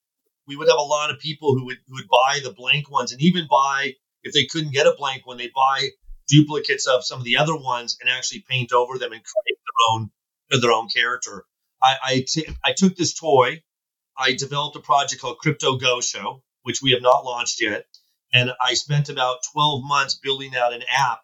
we 0.47 0.55
would 0.55 0.69
have 0.69 0.79
a 0.79 0.81
lot 0.81 1.11
of 1.11 1.19
people 1.19 1.53
who 1.55 1.65
would, 1.67 1.77
who 1.87 1.95
would 1.95 2.09
buy 2.09 2.39
the 2.43 2.53
blank 2.53 2.91
ones 2.91 3.11
and 3.13 3.21
even 3.21 3.47
buy, 3.49 3.93
if 4.23 4.33
they 4.33 4.45
couldn't 4.45 4.73
get 4.73 4.87
a 4.87 4.95
blank 4.97 5.27
one, 5.27 5.37
they 5.37 5.51
buy 5.55 5.89
duplicates 6.27 6.87
of 6.87 7.05
some 7.05 7.19
of 7.19 7.25
the 7.25 7.37
other 7.37 7.55
ones 7.55 7.97
and 8.01 8.09
actually 8.09 8.45
paint 8.49 8.73
over 8.73 8.97
them 8.97 9.13
and 9.13 9.23
create 9.23 9.57
their 9.59 9.93
own, 9.93 10.11
their 10.61 10.71
own 10.71 10.89
character. 10.89 11.45
I, 11.81 11.95
I, 12.03 12.25
t- 12.27 12.47
I 12.65 12.73
took 12.73 12.95
this 12.97 13.13
toy 13.13 13.59
I 14.17 14.33
developed 14.33 14.75
a 14.75 14.81
project 14.81 15.21
called 15.21 15.39
Crypto 15.39 15.77
Gosho, 15.79 16.41
which 16.63 16.81
we 16.81 16.91
have 16.91 17.01
not 17.01 17.25
launched 17.25 17.61
yet. 17.61 17.87
And 18.33 18.51
I 18.61 18.75
spent 18.75 19.09
about 19.09 19.39
12 19.53 19.83
months 19.83 20.15
building 20.15 20.55
out 20.55 20.73
an 20.73 20.83
app 20.91 21.21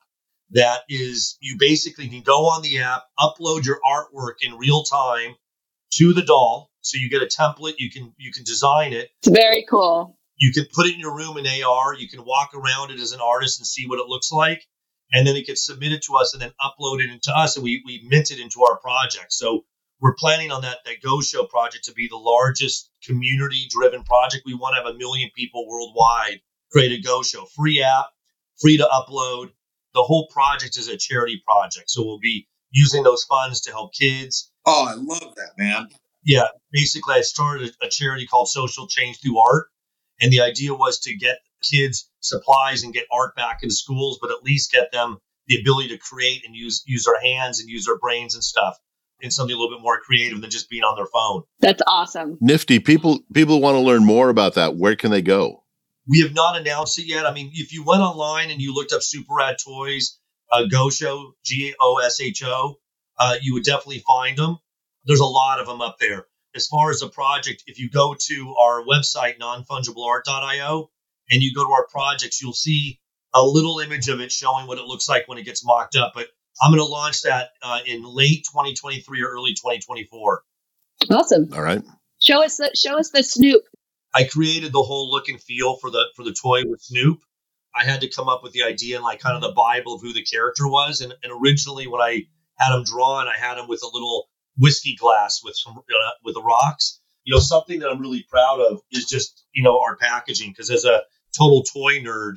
that 0.52 0.82
is 0.90 1.38
you 1.42 1.58
basically 1.60 2.08
can 2.08 2.22
go 2.22 2.48
on 2.48 2.62
the 2.62 2.80
app, 2.80 3.04
upload 3.20 3.66
your 3.66 3.80
artwork 3.86 4.36
in 4.42 4.58
real 4.58 4.84
time 4.84 5.36
to 5.94 6.14
the 6.14 6.22
doll. 6.22 6.72
So 6.82 6.98
you 7.00 7.10
get 7.10 7.24
a 7.24 7.26
template, 7.26 7.76
you 7.80 7.90
can 7.90 8.14
you 8.18 8.32
can 8.32 8.44
design 8.44 8.94
it. 8.94 9.10
It's 9.22 9.36
very 9.36 9.66
cool. 9.70 10.18
You 10.38 10.52
can 10.52 10.66
put 10.74 10.86
it 10.86 10.94
in 10.94 11.00
your 11.00 11.16
room 11.16 11.38
in 11.38 11.46
AR, 11.48 11.96
you 11.96 12.10
can 12.10 12.26
walk 12.26 12.52
around 12.54 12.92
it 12.92 13.00
as 13.00 13.14
an 13.14 13.22
artist 13.22 13.60
and 13.60 13.66
see 13.66 13.88
what 13.88 14.00
it 14.00 14.08
looks 14.08 14.32
like. 14.32 14.64
And 15.14 15.26
then 15.26 15.36
it 15.36 15.48
gets 15.48 15.66
submitted 15.66 16.02
to 16.04 16.16
us 16.16 16.34
and 16.34 16.42
then 16.42 16.52
uploaded 16.62 17.12
into 17.12 17.32
us 17.36 17.56
and 17.56 17.64
we, 17.64 17.82
we 17.86 18.06
mint 18.10 18.32
it 18.32 18.40
into 18.40 18.64
our 18.64 18.78
project. 18.80 19.32
So 19.32 19.64
we're 20.02 20.16
planning 20.16 20.52
on 20.52 20.64
that 20.64 20.80
that 20.86 21.02
Gosho 21.04 21.48
project 21.50 21.86
to 21.86 21.94
be 21.94 22.08
the 22.08 22.18
largest 22.18 22.90
community 23.04 23.68
driven 23.70 24.04
project. 24.04 24.44
We 24.46 24.54
want 24.54 24.76
to 24.76 24.84
have 24.84 24.94
a 24.94 24.98
million 24.98 25.30
people 25.36 25.68
worldwide 25.68 26.42
create 26.76 27.00
a 27.00 27.08
Gosho. 27.08 27.48
free 27.56 27.82
app, 27.82 28.08
free 28.60 28.78
to 28.78 28.84
upload. 28.84 29.52
The 29.96 30.04
whole 30.04 30.28
project 30.28 30.78
is 30.78 30.88
a 30.88 30.98
charity 30.98 31.42
project, 31.48 31.90
so 31.90 32.06
we'll 32.06 32.20
be 32.20 32.48
using 32.70 33.02
those 33.04 33.24
funds 33.24 33.62
to 33.62 33.72
help 33.72 33.94
kids. 33.94 34.52
Oh, 34.66 34.86
I 34.88 34.94
love 34.94 35.34
that, 35.36 35.54
man. 35.58 35.88
Yeah, 36.24 36.48
basically, 36.72 37.16
I 37.16 37.22
started 37.22 37.74
a, 37.82 37.86
a 37.86 37.90
charity 37.90 38.28
called 38.28 38.50
Social 38.50 38.88
Change 38.88 39.22
Through 39.22 39.40
Art, 39.40 39.68
and 40.22 40.32
the 40.32 40.42
idea 40.42 40.74
was 40.74 41.00
to 41.02 41.16
get 41.16 41.38
kids 41.64 42.10
supplies 42.20 42.84
and 42.84 42.94
get 42.94 43.06
art 43.12 43.36
back 43.36 43.60
in 43.64 43.70
schools, 43.70 44.20
but 44.22 44.32
at 44.32 44.44
least 44.44 44.72
get 44.72 44.92
them 44.92 45.18
the 45.48 45.60
ability 45.60 45.90
to 45.90 45.98
create 45.98 46.44
and 46.46 46.56
use 46.56 46.84
use 46.86 47.06
their 47.06 47.22
hands 47.22 47.60
and 47.60 47.70
use 47.70 47.86
their 47.86 47.98
brains 47.98 48.36
and 48.36 48.44
stuff 48.44 48.78
in 49.22 49.32
something 49.32 49.56
a 49.56 49.58
little 49.58 49.76
bit 49.78 49.82
more 49.82 50.00
creative 50.02 50.42
than 50.42 50.50
just 50.50 50.70
being 50.70 50.84
on 50.84 50.96
their 50.96 51.08
phone. 51.08 51.44
That's 51.60 51.82
awesome. 51.88 52.38
Nifty. 52.42 52.80
People 52.80 53.20
people 53.34 53.62
want 53.62 53.76
to 53.76 53.80
learn 53.80 54.06
more 54.06 54.30
about 54.30 54.56
that. 54.56 54.76
Where 54.76 54.96
can 54.96 55.12
they 55.12 55.22
go? 55.22 55.64
We 56.08 56.22
have 56.22 56.34
not 56.34 56.60
announced 56.60 57.00
it 57.00 57.08
yet. 57.08 57.26
I 57.26 57.34
mean, 57.34 57.52
if 57.54 57.74
you 57.74 57.84
went 57.84 58.02
online 58.02 58.52
and 58.52 58.62
you 58.62 58.74
looked 58.74 58.94
up 58.94 59.02
Super 59.02 59.36
Rad 59.36 59.58
Toys, 59.64 60.20
uh, 60.52 60.64
Gosho, 60.72 61.32
G 61.44 61.74
O 61.80 62.00
S 62.04 62.22
H 62.22 62.44
O, 62.44 62.76
uh, 63.18 63.36
you 63.42 63.54
would 63.56 63.64
definitely 63.64 64.04
find 64.06 64.38
them. 64.38 64.58
There's 65.06 65.20
a 65.20 65.26
lot 65.26 65.60
of 65.60 65.68
them 65.68 65.82
up 65.82 65.98
there. 66.00 66.26
As 66.56 66.68
far 66.68 66.90
as 66.90 67.00
the 67.00 67.10
project, 67.10 67.64
if 67.68 67.80
you 67.80 67.90
go 67.90 68.16
to 68.28 68.56
our 68.60 68.84
website, 68.84 69.40
nonfungibleart.io, 69.40 70.90
and 71.32 71.44
you 71.44 71.54
go 71.54 71.64
to 71.64 71.72
our 71.72 71.88
projects, 71.88 72.42
you'll 72.42 72.54
see 72.54 73.00
a 73.34 73.44
little 73.44 73.80
image 73.80 74.08
of 74.08 74.22
it 74.22 74.32
showing 74.32 74.68
what 74.68 74.78
it 74.78 74.86
looks 74.86 75.10
like 75.10 75.28
when 75.28 75.38
it 75.38 75.44
gets 75.44 75.66
mocked 75.66 75.96
up. 75.98 76.14
But 76.16 76.28
I'm 76.62 76.72
going 76.72 76.80
to 76.80 76.90
launch 76.90 77.24
that 77.24 77.50
uh, 77.62 77.80
in 77.86 78.04
late 78.04 78.46
2023 78.46 79.22
or 79.22 79.28
early 79.28 79.54
2024. 79.54 80.44
Awesome. 81.12 81.54
All 81.54 81.62
right. 81.62 81.84
Show 82.22 82.44
us 82.44 82.58
the 82.58 82.72
show 82.76 82.98
us 82.98 83.10
the 83.10 83.24
Snoop. 83.24 83.64
I 84.16 84.24
created 84.24 84.72
the 84.72 84.82
whole 84.82 85.12
look 85.12 85.28
and 85.28 85.42
feel 85.42 85.76
for 85.76 85.92
the 85.92 86.06
for 86.16 86.24
the 86.24 86.34
toy 86.34 86.64
with 86.66 86.82
Snoop. 86.82 87.20
I 87.76 87.84
had 87.84 88.02
to 88.02 88.10
come 88.10 88.30
up 88.30 88.42
with 88.42 88.54
the 88.54 88.64
idea 88.64 88.96
and 88.96 89.04
like 89.04 89.20
kind 89.20 89.36
of 89.36 89.42
the 89.42 89.52
Bible 89.52 89.96
of 89.96 90.02
who 90.02 90.14
the 90.14 90.24
character 90.24 90.66
was. 90.68 91.02
And, 91.02 91.14
and 91.22 91.34
originally, 91.34 91.88
when 91.88 92.02
I 92.02 92.24
had 92.58 92.74
him 92.74 92.86
drawn, 92.86 93.28
I 93.28 93.38
had 93.38 93.58
him 93.58 93.68
with 93.68 93.84
a 93.84 93.94
little 93.94 94.30
whiskey 94.58 94.96
glass 94.96 95.42
with 95.44 95.58
some 95.58 95.78
uh, 95.78 96.12
with 96.24 96.36
the 96.36 96.42
rocks. 96.42 97.02
You 97.26 97.36
know, 97.36 97.42
something 97.42 97.80
that 97.80 97.90
I'm 97.90 98.00
really 98.00 98.26
proud 98.30 98.62
of 98.62 98.80
is 98.90 99.04
just 99.06 99.44
you 99.54 99.64
know 99.64 99.82
our 99.82 99.98
packaging 99.98 100.52
because 100.52 100.72
as 100.72 100.86
a 100.86 101.02
total 101.38 101.64
toy 101.64 102.00
nerd, 102.00 102.36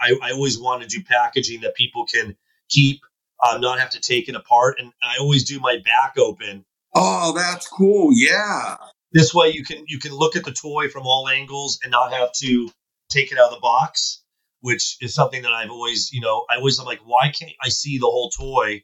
I, 0.00 0.16
I 0.22 0.30
always 0.30 0.56
want 0.56 0.82
to 0.82 0.88
do 0.88 1.02
packaging 1.02 1.62
that 1.62 1.74
people 1.74 2.06
can 2.06 2.36
keep 2.68 3.00
uh, 3.42 3.58
not 3.58 3.80
have 3.80 3.90
to 3.90 4.00
take 4.00 4.28
it 4.28 4.36
apart. 4.36 4.76
And 4.78 4.92
I 5.02 5.16
always 5.20 5.44
do 5.44 5.58
my 5.58 5.78
back 5.84 6.14
open. 6.16 6.64
Oh, 6.94 7.32
that's 7.34 7.66
cool. 7.66 8.10
Yeah. 8.12 8.76
This 9.12 9.32
way 9.32 9.50
you 9.50 9.64
can 9.64 9.84
you 9.86 9.98
can 9.98 10.12
look 10.12 10.36
at 10.36 10.44
the 10.44 10.52
toy 10.52 10.88
from 10.88 11.06
all 11.06 11.28
angles 11.28 11.78
and 11.82 11.90
not 11.90 12.12
have 12.12 12.32
to 12.40 12.70
take 13.08 13.32
it 13.32 13.38
out 13.38 13.46
of 13.46 13.54
the 13.54 13.60
box, 13.60 14.22
which 14.60 14.96
is 15.00 15.14
something 15.14 15.42
that 15.42 15.52
I've 15.52 15.70
always, 15.70 16.12
you 16.12 16.20
know, 16.20 16.44
I 16.50 16.56
always 16.56 16.78
I'm 16.78 16.86
like, 16.86 17.00
why 17.04 17.30
can't 17.30 17.52
I 17.62 17.70
see 17.70 17.98
the 17.98 18.06
whole 18.06 18.30
toy? 18.30 18.82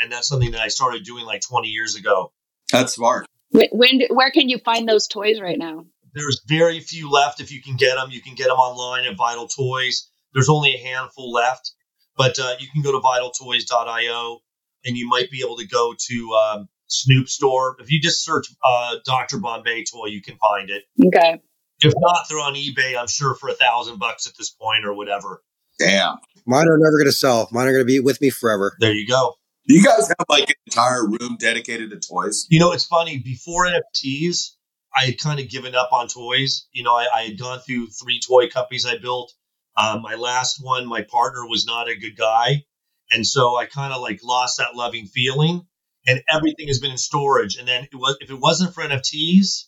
And 0.00 0.12
that's 0.12 0.28
something 0.28 0.52
that 0.52 0.60
I 0.60 0.68
started 0.68 1.04
doing 1.04 1.24
like 1.24 1.40
20 1.40 1.68
years 1.68 1.96
ago. 1.96 2.32
That's 2.70 2.94
smart. 2.94 3.26
When, 3.50 3.68
when 3.72 4.00
where 4.10 4.30
can 4.30 4.48
you 4.48 4.58
find 4.58 4.88
those 4.88 5.08
toys 5.08 5.40
right 5.40 5.58
now? 5.58 5.86
There's 6.12 6.40
very 6.46 6.80
few 6.80 7.10
left. 7.10 7.40
If 7.40 7.50
you 7.50 7.60
can 7.60 7.76
get 7.76 7.96
them, 7.96 8.10
you 8.10 8.20
can 8.20 8.34
get 8.34 8.48
them 8.48 8.58
online 8.58 9.04
at 9.04 9.16
Vital 9.16 9.48
Toys. 9.48 10.08
There's 10.32 10.48
only 10.48 10.74
a 10.74 10.78
handful 10.78 11.32
left. 11.32 11.72
But 12.16 12.38
uh, 12.38 12.54
you 12.60 12.68
can 12.72 12.82
go 12.82 12.92
to 12.92 12.98
vitaltoys.io 12.98 14.38
and 14.84 14.96
you 14.96 15.08
might 15.08 15.30
be 15.30 15.40
able 15.44 15.56
to 15.56 15.66
go 15.66 15.94
to 15.98 16.32
um, 16.34 16.68
Snoop 16.88 17.28
Store. 17.28 17.76
If 17.80 17.90
you 17.90 18.00
just 18.00 18.24
search 18.24 18.46
uh, 18.64 18.96
Dr. 19.04 19.38
Bombay 19.38 19.84
toy, 19.84 20.06
you 20.06 20.22
can 20.22 20.36
find 20.36 20.70
it. 20.70 20.84
Okay. 21.06 21.40
If 21.80 21.92
not, 21.96 22.26
they're 22.28 22.38
on 22.38 22.54
eBay, 22.54 22.98
I'm 22.98 23.08
sure, 23.08 23.34
for 23.34 23.48
a 23.48 23.54
thousand 23.54 23.98
bucks 23.98 24.26
at 24.26 24.34
this 24.38 24.50
point 24.50 24.84
or 24.84 24.94
whatever. 24.94 25.42
Damn. 25.78 26.16
Mine 26.46 26.68
are 26.68 26.78
never 26.78 26.98
going 26.98 27.06
to 27.06 27.12
sell. 27.12 27.48
Mine 27.50 27.66
are 27.66 27.72
going 27.72 27.82
to 27.82 27.86
be 27.86 28.00
with 28.00 28.20
me 28.20 28.30
forever. 28.30 28.76
There 28.78 28.92
you 28.92 29.06
go. 29.06 29.34
You 29.66 29.82
guys 29.82 30.08
have 30.08 30.26
like 30.28 30.50
an 30.50 30.54
entire 30.66 31.06
room 31.06 31.36
dedicated 31.38 31.90
to 31.90 31.98
toys. 31.98 32.46
You 32.50 32.60
know, 32.60 32.72
it's 32.72 32.84
funny. 32.84 33.18
Before 33.18 33.66
NFTs, 33.66 34.50
I 34.94 35.06
had 35.06 35.18
kind 35.18 35.40
of 35.40 35.48
given 35.48 35.74
up 35.74 35.88
on 35.92 36.06
toys. 36.06 36.66
You 36.72 36.84
know, 36.84 36.94
I, 36.94 37.06
I 37.14 37.22
had 37.24 37.38
gone 37.38 37.60
through 37.60 37.88
three 37.88 38.20
toy 38.20 38.48
companies 38.48 38.86
I 38.86 38.98
built. 38.98 39.32
Um, 39.76 40.02
my 40.02 40.14
last 40.14 40.58
one, 40.62 40.86
my 40.86 41.02
partner 41.02 41.46
was 41.48 41.66
not 41.66 41.88
a 41.88 41.96
good 41.96 42.16
guy. 42.16 42.64
And 43.10 43.26
so 43.26 43.56
I 43.56 43.66
kind 43.66 43.92
of 43.92 44.00
like 44.00 44.20
lost 44.22 44.58
that 44.58 44.74
loving 44.74 45.06
feeling 45.06 45.66
and 46.06 46.22
everything 46.28 46.68
has 46.68 46.80
been 46.80 46.90
in 46.90 46.98
storage. 46.98 47.56
And 47.56 47.66
then 47.66 47.84
it 47.84 47.96
was, 47.96 48.16
if 48.20 48.30
it 48.30 48.38
wasn't 48.38 48.74
for 48.74 48.82
NFTs, 48.82 49.64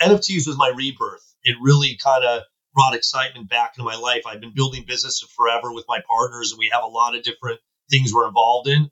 NFTs 0.00 0.46
was 0.46 0.56
my 0.56 0.72
rebirth. 0.74 1.34
It 1.44 1.56
really 1.60 1.96
kind 2.02 2.24
of 2.24 2.42
brought 2.74 2.94
excitement 2.94 3.48
back 3.48 3.74
into 3.76 3.84
my 3.84 3.96
life. 3.96 4.22
I've 4.26 4.40
been 4.40 4.54
building 4.54 4.84
business 4.86 5.24
forever 5.36 5.72
with 5.72 5.84
my 5.88 6.00
partners 6.08 6.52
and 6.52 6.58
we 6.58 6.70
have 6.72 6.82
a 6.82 6.88
lot 6.88 7.14
of 7.14 7.22
different 7.22 7.60
things 7.90 8.12
we're 8.12 8.26
involved 8.26 8.68
in. 8.68 8.90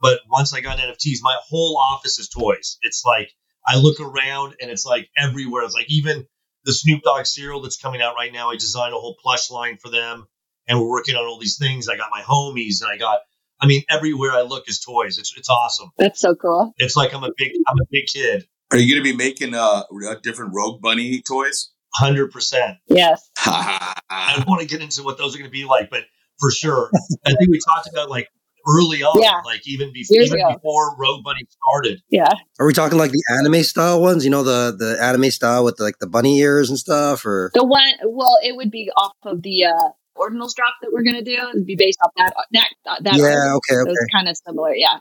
But 0.00 0.20
once 0.28 0.54
I 0.54 0.60
got 0.60 0.78
NFTs, 0.78 1.18
my 1.22 1.36
whole 1.48 1.78
office 1.78 2.18
is 2.18 2.28
toys. 2.28 2.78
It's 2.82 3.02
like 3.04 3.32
I 3.66 3.76
look 3.78 4.00
around 4.00 4.54
and 4.60 4.70
it's 4.70 4.86
like 4.86 5.08
everywhere. 5.18 5.64
It's 5.64 5.74
like 5.74 5.90
even 5.90 6.26
the 6.64 6.72
Snoop 6.72 7.02
Dogg 7.02 7.26
cereal 7.26 7.62
that's 7.62 7.78
coming 7.78 8.02
out 8.02 8.14
right 8.14 8.32
now. 8.32 8.50
I 8.50 8.56
designed 8.56 8.92
a 8.92 8.98
whole 8.98 9.16
plush 9.22 9.50
line 9.50 9.78
for 9.78 9.90
them, 9.90 10.26
and 10.68 10.78
we're 10.78 10.90
working 10.90 11.14
on 11.14 11.24
all 11.24 11.38
these 11.38 11.58
things. 11.58 11.88
I 11.88 11.96
got 11.96 12.10
my 12.10 12.22
homies, 12.22 12.82
and 12.82 12.90
I 12.90 12.98
got. 12.98 13.20
I 13.60 13.66
mean, 13.66 13.82
everywhere 13.90 14.32
I 14.32 14.42
look 14.42 14.64
is 14.68 14.80
toys. 14.80 15.18
It's 15.18 15.32
it's 15.36 15.48
awesome. 15.48 15.90
That's 15.98 16.20
so 16.20 16.34
cool. 16.34 16.72
It's 16.78 16.96
like 16.96 17.14
I'm 17.14 17.24
a 17.24 17.30
big 17.36 17.52
I'm 17.68 17.76
a 17.80 17.86
big 17.90 18.04
kid. 18.12 18.44
Are 18.72 18.78
you 18.78 18.92
going 18.94 19.04
to 19.04 19.10
be 19.12 19.16
making 19.16 19.54
uh, 19.54 19.82
different 20.22 20.52
Rogue 20.54 20.82
Bunny 20.82 21.22
toys? 21.22 21.70
Hundred 21.94 22.30
percent. 22.32 22.76
Yes. 22.88 23.30
I 23.46 24.42
want 24.46 24.60
to 24.60 24.66
get 24.66 24.82
into 24.82 25.02
what 25.02 25.18
those 25.18 25.34
are 25.34 25.38
going 25.38 25.48
to 25.50 25.52
be 25.52 25.64
like, 25.64 25.88
but 25.90 26.02
for 26.40 26.50
sure, 26.50 26.90
I 27.24 27.30
think 27.30 27.48
we 27.48 27.58
talked 27.66 27.88
about 27.90 28.10
like 28.10 28.28
early 28.68 29.02
on, 29.02 29.22
Yeah. 29.22 29.40
like 29.44 29.66
even 29.66 29.92
before 29.92 30.16
even 30.20 30.38
before 30.52 30.96
Rogue 30.98 31.24
Bunny 31.24 31.46
started. 31.48 32.02
Yeah. 32.10 32.28
Are 32.58 32.66
we 32.66 32.72
talking 32.74 32.98
like 32.98 33.12
the 33.12 33.22
anime 33.38 33.62
style 33.62 34.00
ones? 34.02 34.24
You 34.24 34.30
know, 34.30 34.42
the 34.42 34.74
the 34.76 35.02
anime 35.02 35.30
style 35.30 35.64
with 35.64 35.78
like 35.80 35.98
the 36.00 36.06
bunny 36.08 36.38
ears 36.40 36.68
and 36.68 36.78
stuff, 36.78 37.24
or 37.24 37.50
The 37.54 37.64
one, 37.64 37.92
well, 38.04 38.36
it 38.42 38.56
would 38.56 38.70
be 38.70 38.90
off 38.96 39.14
of 39.24 39.42
the 39.42 39.66
uh, 39.66 39.88
ordinals 40.16 40.54
drop 40.54 40.74
that 40.82 40.92
we're 40.92 41.02
going 41.02 41.16
to 41.16 41.22
do. 41.22 41.48
It'd 41.50 41.66
be 41.66 41.76
based 41.76 41.98
off 42.02 42.12
that. 42.16 42.34
that, 42.52 42.68
that 43.02 43.16
Yeah, 43.16 43.54
okay, 43.56 43.80
okay. 43.80 43.90
It's 43.90 44.14
kind 44.14 44.28
of 44.28 44.36
similar. 44.36 44.74
Yeah. 44.74 44.98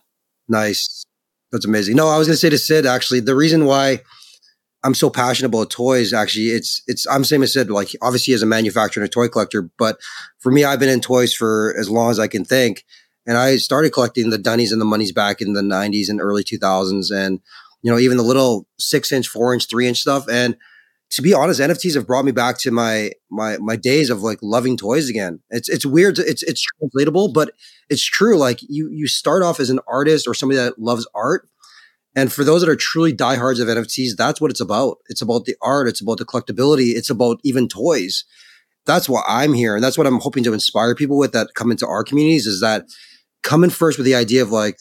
Nice. 0.47 1.05
That's 1.51 1.65
amazing. 1.65 1.95
No, 1.95 2.07
I 2.07 2.17
was 2.17 2.27
gonna 2.27 2.37
say 2.37 2.49
to 2.49 2.57
Sid 2.57 2.85
actually, 2.85 3.21
the 3.21 3.35
reason 3.35 3.65
why 3.65 4.01
I'm 4.83 4.93
so 4.93 5.09
passionate 5.09 5.47
about 5.47 5.69
toys, 5.69 6.13
actually, 6.13 6.47
it's 6.47 6.83
it's 6.85 7.07
I'm 7.07 7.23
same 7.23 7.43
as 7.43 7.53
Sid, 7.53 7.69
like 7.69 7.89
obviously 8.01 8.33
as 8.33 8.43
a 8.43 8.45
manufacturer 8.45 9.01
and 9.01 9.09
a 9.09 9.11
toy 9.11 9.27
collector, 9.27 9.69
but 9.77 9.97
for 10.39 10.51
me, 10.51 10.63
I've 10.63 10.79
been 10.79 10.89
in 10.89 11.01
toys 11.01 11.33
for 11.33 11.73
as 11.79 11.89
long 11.89 12.11
as 12.11 12.19
I 12.19 12.27
can 12.27 12.45
think. 12.45 12.83
And 13.25 13.37
I 13.37 13.55
started 13.55 13.91
collecting 13.91 14.29
the 14.29 14.37
Dunnies 14.37 14.71
and 14.71 14.79
the 14.79 14.85
Munnies 14.85 15.15
back 15.15 15.41
in 15.41 15.53
the 15.53 15.61
90s 15.61 16.09
and 16.09 16.21
early 16.21 16.43
2000s, 16.43 17.09
and 17.09 17.39
you 17.81 17.91
know 17.91 17.97
even 17.97 18.17
the 18.17 18.23
little 18.23 18.67
six 18.77 19.11
inch, 19.11 19.27
four 19.27 19.53
inch, 19.53 19.67
three 19.69 19.87
inch 19.87 20.01
stuff. 20.01 20.27
And 20.29 20.57
to 21.11 21.21
be 21.21 21.33
honest, 21.33 21.59
NFTs 21.59 21.95
have 21.95 22.07
brought 22.07 22.25
me 22.25 22.31
back 22.31 22.57
to 22.59 22.71
my 22.71 23.11
my 23.29 23.57
my 23.57 23.75
days 23.75 24.09
of 24.09 24.21
like 24.21 24.39
loving 24.41 24.77
toys 24.77 25.09
again. 25.09 25.39
It's 25.49 25.69
it's 25.69 25.85
weird. 25.85 26.19
It's 26.19 26.43
it's 26.43 26.63
translatable, 26.79 27.31
but 27.31 27.51
it's 27.89 28.03
true. 28.03 28.37
Like 28.37 28.59
you 28.61 28.89
you 28.91 29.07
start 29.07 29.43
off 29.43 29.59
as 29.59 29.69
an 29.69 29.79
artist 29.87 30.27
or 30.27 30.33
somebody 30.33 30.57
that 30.57 30.79
loves 30.79 31.07
art, 31.13 31.47
and 32.15 32.31
for 32.31 32.43
those 32.43 32.61
that 32.61 32.69
are 32.69 32.75
truly 32.75 33.13
diehards 33.13 33.59
of 33.59 33.67
NFTs, 33.67 34.15
that's 34.17 34.41
what 34.41 34.51
it's 34.51 34.61
about. 34.61 34.97
It's 35.07 35.21
about 35.21 35.45
the 35.45 35.55
art. 35.61 35.87
It's 35.87 36.01
about 36.01 36.17
the 36.17 36.25
collectability. 36.25 36.95
It's 36.95 37.09
about 37.09 37.39
even 37.43 37.67
toys. 37.67 38.25
That's 38.85 39.09
why 39.09 39.21
I'm 39.27 39.53
here, 39.53 39.75
and 39.75 39.83
that's 39.83 39.97
what 39.97 40.07
I'm 40.07 40.19
hoping 40.19 40.43
to 40.43 40.53
inspire 40.53 40.95
people 40.95 41.17
with 41.17 41.33
that 41.33 41.53
come 41.55 41.71
into 41.71 41.87
our 41.87 42.03
communities. 42.03 42.45
Is 42.45 42.61
that 42.61 42.85
coming 43.43 43.69
first 43.69 43.97
with 43.97 44.05
the 44.05 44.15
idea 44.15 44.41
of 44.41 44.51
like 44.51 44.77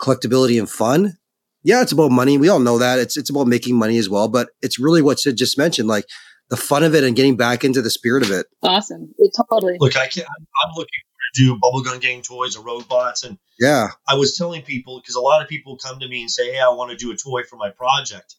collectability 0.00 0.58
and 0.58 0.70
fun. 0.70 1.18
Yeah, 1.64 1.80
it's 1.82 1.92
about 1.92 2.10
money. 2.10 2.36
We 2.38 2.48
all 2.48 2.60
know 2.60 2.78
that. 2.78 2.98
It's 2.98 3.16
it's 3.16 3.30
about 3.30 3.46
making 3.46 3.76
money 3.76 3.98
as 3.98 4.08
well, 4.08 4.28
but 4.28 4.50
it's 4.62 4.78
really 4.78 5.02
what 5.02 5.18
Sid 5.18 5.36
just 5.36 5.58
mentioned, 5.58 5.88
like 5.88 6.04
the 6.50 6.56
fun 6.56 6.84
of 6.84 6.94
it 6.94 7.04
and 7.04 7.16
getting 7.16 7.36
back 7.36 7.64
into 7.64 7.80
the 7.82 7.90
spirit 7.90 8.22
of 8.22 8.30
it. 8.30 8.46
Awesome. 8.62 9.14
It 9.18 9.32
totally. 9.50 9.78
Look, 9.80 9.96
I 9.96 10.06
can 10.06 10.24
I'm, 10.24 10.46
I'm 10.62 10.72
looking 10.76 11.00
to 11.34 11.42
do 11.42 11.58
bubblegum 11.58 12.00
gang 12.00 12.22
toys 12.22 12.56
or 12.56 12.64
robots, 12.64 13.24
and 13.24 13.38
Yeah. 13.58 13.88
I 14.06 14.14
was 14.14 14.36
telling 14.36 14.62
people 14.62 15.00
because 15.00 15.14
a 15.14 15.20
lot 15.20 15.42
of 15.42 15.48
people 15.48 15.78
come 15.78 15.98
to 16.00 16.08
me 16.08 16.20
and 16.20 16.30
say, 16.30 16.52
"Hey, 16.52 16.60
I 16.60 16.68
want 16.68 16.90
to 16.90 16.96
do 16.96 17.10
a 17.12 17.16
toy 17.16 17.42
for 17.44 17.56
my 17.56 17.70
project," 17.70 18.36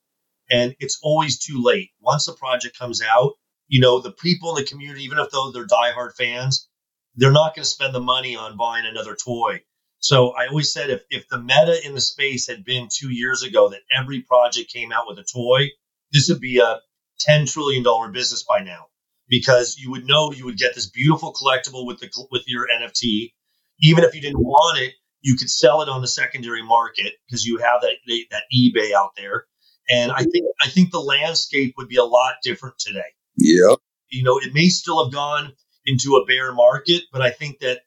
and 0.50 0.76
it's 0.80 1.00
always 1.02 1.40
too 1.40 1.62
late. 1.64 1.90
Once 2.00 2.28
the 2.28 2.34
project 2.34 2.78
comes 2.78 3.02
out, 3.02 3.34
you 3.68 3.82
know, 3.82 4.00
the 4.02 4.12
people 4.12 4.56
in 4.56 4.64
the 4.64 4.70
community, 4.70 5.04
even 5.04 5.18
if 5.18 5.32
though 5.32 5.52
they're 5.52 5.66
diehard 5.66 6.16
fans, 6.16 6.68
they're 7.16 7.32
not 7.32 7.56
going 7.56 7.64
to 7.64 7.70
spend 7.70 7.96
the 7.96 8.00
money 8.00 8.36
on 8.36 8.56
buying 8.58 8.86
another 8.86 9.16
toy. 9.16 9.62
So 10.00 10.32
I 10.32 10.48
always 10.48 10.72
said 10.72 10.90
if 10.90 11.04
if 11.10 11.28
the 11.30 11.40
meta 11.40 11.80
in 11.86 11.96
the 11.96 12.02
space 12.02 12.48
had 12.48 12.64
been 12.64 12.90
two 12.92 13.10
years 13.10 13.44
ago 13.44 13.70
that 13.70 13.82
every 13.92 14.22
project 14.22 14.72
came 14.72 14.92
out 14.92 15.06
with 15.08 15.18
a 15.18 15.24
toy, 15.24 15.70
this 16.12 16.30
would 16.30 16.42
be 16.42 16.60
a 16.60 16.80
ten 17.20 17.46
trillion 17.46 17.84
dollar 17.84 18.10
business 18.10 18.44
by 18.44 18.60
now 18.60 18.88
because 19.28 19.78
you 19.78 19.92
would 19.92 20.06
know 20.06 20.32
you 20.32 20.46
would 20.46 20.58
get 20.58 20.76
this 20.76 20.88
beautiful 20.90 21.34
collectible 21.34 21.86
with 21.86 22.00
the 22.00 22.10
with 22.32 22.44
your 22.48 22.68
NFT. 22.68 23.34
Even 23.82 24.04
if 24.04 24.16
you 24.16 24.22
didn't 24.22 24.40
want 24.40 24.80
it, 24.80 24.94
you 25.22 25.36
could 25.36 25.50
sell 25.50 25.82
it 25.82 25.90
on 25.90 26.02
the 26.02 26.08
secondary 26.08 26.64
market 26.64 27.14
because 27.28 27.46
you 27.46 27.58
have 27.58 27.82
that 27.82 27.96
that 28.32 28.44
eBay 28.56 28.94
out 28.94 29.12
there. 29.18 29.46
And 29.90 30.12
I 30.12 30.24
think 30.24 30.46
I 30.62 30.70
think 30.70 30.92
the 30.92 31.02
landscape 31.02 31.76
would 31.78 31.88
be 31.88 31.98
a 31.98 32.04
lot 32.04 32.36
different 32.44 32.78
today. 32.80 33.14
Yeah. 33.38 33.76
You 34.10 34.24
know, 34.24 34.38
it 34.38 34.54
may 34.54 34.70
still 34.70 35.04
have 35.04 35.14
gone 35.14 35.54
into 35.86 36.16
a 36.16 36.26
bear 36.26 36.54
market, 36.54 37.04
but 37.12 37.22
I 37.22 37.32
think 37.32 37.60
that 37.60 37.82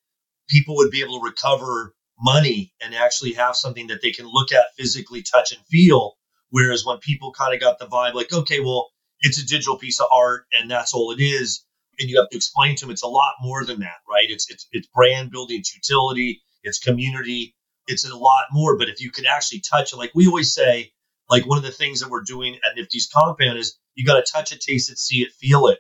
people 0.48 0.76
would 0.76 0.90
be 0.90 1.02
able 1.02 1.20
to 1.20 1.24
recover 1.24 1.94
money 2.20 2.72
and 2.80 2.94
actually 2.94 3.32
have 3.34 3.56
something 3.56 3.88
that 3.88 4.00
they 4.02 4.12
can 4.12 4.26
look 4.26 4.52
at 4.52 4.66
physically, 4.76 5.22
touch, 5.22 5.52
and 5.52 5.64
feel. 5.66 6.14
Whereas 6.50 6.84
when 6.84 6.98
people 6.98 7.32
kind 7.32 7.54
of 7.54 7.60
got 7.60 7.78
the 7.78 7.86
vibe, 7.86 8.14
like, 8.14 8.32
okay, 8.32 8.60
well, 8.60 8.88
it's 9.20 9.38
a 9.38 9.46
digital 9.46 9.76
piece 9.76 10.00
of 10.00 10.06
art 10.12 10.44
and 10.52 10.70
that's 10.70 10.94
all 10.94 11.12
it 11.12 11.20
is, 11.20 11.64
and 11.98 12.08
you 12.08 12.18
have 12.20 12.28
to 12.30 12.36
explain 12.36 12.76
to 12.76 12.84
them 12.86 12.92
it's 12.92 13.02
a 13.02 13.08
lot 13.08 13.34
more 13.40 13.64
than 13.64 13.80
that, 13.80 13.96
right? 14.08 14.26
It's 14.28 14.50
it's 14.50 14.66
it's 14.72 14.86
brand 14.94 15.30
building, 15.30 15.58
it's 15.58 15.74
utility, 15.74 16.40
it's 16.62 16.78
community, 16.78 17.54
it's 17.86 18.08
a 18.08 18.16
lot 18.16 18.44
more. 18.52 18.76
But 18.78 18.88
if 18.88 19.00
you 19.00 19.10
could 19.10 19.26
actually 19.26 19.60
touch 19.60 19.92
it, 19.92 19.96
like 19.96 20.12
we 20.14 20.26
always 20.26 20.54
say, 20.54 20.92
like 21.28 21.46
one 21.46 21.58
of 21.58 21.64
the 21.64 21.70
things 21.72 22.00
that 22.00 22.10
we're 22.10 22.22
doing 22.22 22.54
at 22.56 22.76
Nifty's 22.76 23.08
compound 23.12 23.58
is 23.58 23.76
you 23.94 24.06
got 24.06 24.24
to 24.24 24.32
touch 24.32 24.52
it, 24.52 24.60
taste 24.60 24.90
it, 24.90 24.98
see 24.98 25.22
it, 25.22 25.32
feel 25.32 25.66
it 25.68 25.78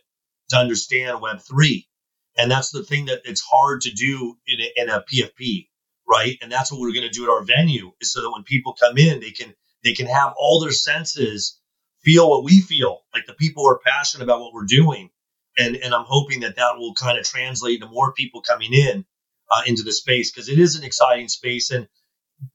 to 0.50 0.56
understand 0.56 1.20
Web 1.20 1.40
three, 1.40 1.86
and 2.36 2.50
that's 2.50 2.70
the 2.70 2.82
thing 2.82 3.06
that 3.06 3.20
it's 3.24 3.42
hard 3.42 3.82
to 3.82 3.90
do 3.92 4.36
in 4.46 4.60
a, 4.60 4.82
in 4.82 4.88
a 4.88 5.02
PFP, 5.02 5.68
right? 6.08 6.36
And 6.42 6.50
that's 6.50 6.72
what 6.72 6.80
we're 6.80 6.94
going 6.94 7.08
to 7.08 7.10
do 7.10 7.24
at 7.24 7.30
our 7.30 7.44
venue 7.44 7.92
is 8.00 8.12
so 8.12 8.22
that 8.22 8.30
when 8.30 8.44
people 8.44 8.74
come 8.80 8.98
in, 8.98 9.20
they 9.20 9.30
can 9.30 9.54
they 9.84 9.94
can 9.94 10.06
have 10.06 10.34
all 10.38 10.60
their 10.60 10.72
senses 10.72 11.58
feel 12.04 12.30
what 12.30 12.44
we 12.44 12.60
feel, 12.60 13.02
like 13.14 13.26
the 13.26 13.34
people 13.34 13.68
are 13.68 13.80
passionate 13.84 14.24
about 14.24 14.40
what 14.40 14.54
we're 14.54 14.66
doing, 14.66 15.10
and 15.58 15.76
and 15.76 15.94
I'm 15.94 16.06
hoping 16.06 16.40
that 16.40 16.56
that 16.56 16.78
will 16.78 16.94
kind 16.94 17.18
of 17.18 17.24
translate 17.24 17.80
to 17.80 17.88
more 17.88 18.12
people 18.12 18.42
coming 18.42 18.72
in 18.72 19.04
uh, 19.52 19.62
into 19.66 19.82
the 19.82 19.92
space 19.92 20.30
because 20.30 20.48
it 20.48 20.58
is 20.58 20.76
an 20.76 20.84
exciting 20.84 21.28
space 21.28 21.70
and 21.70 21.86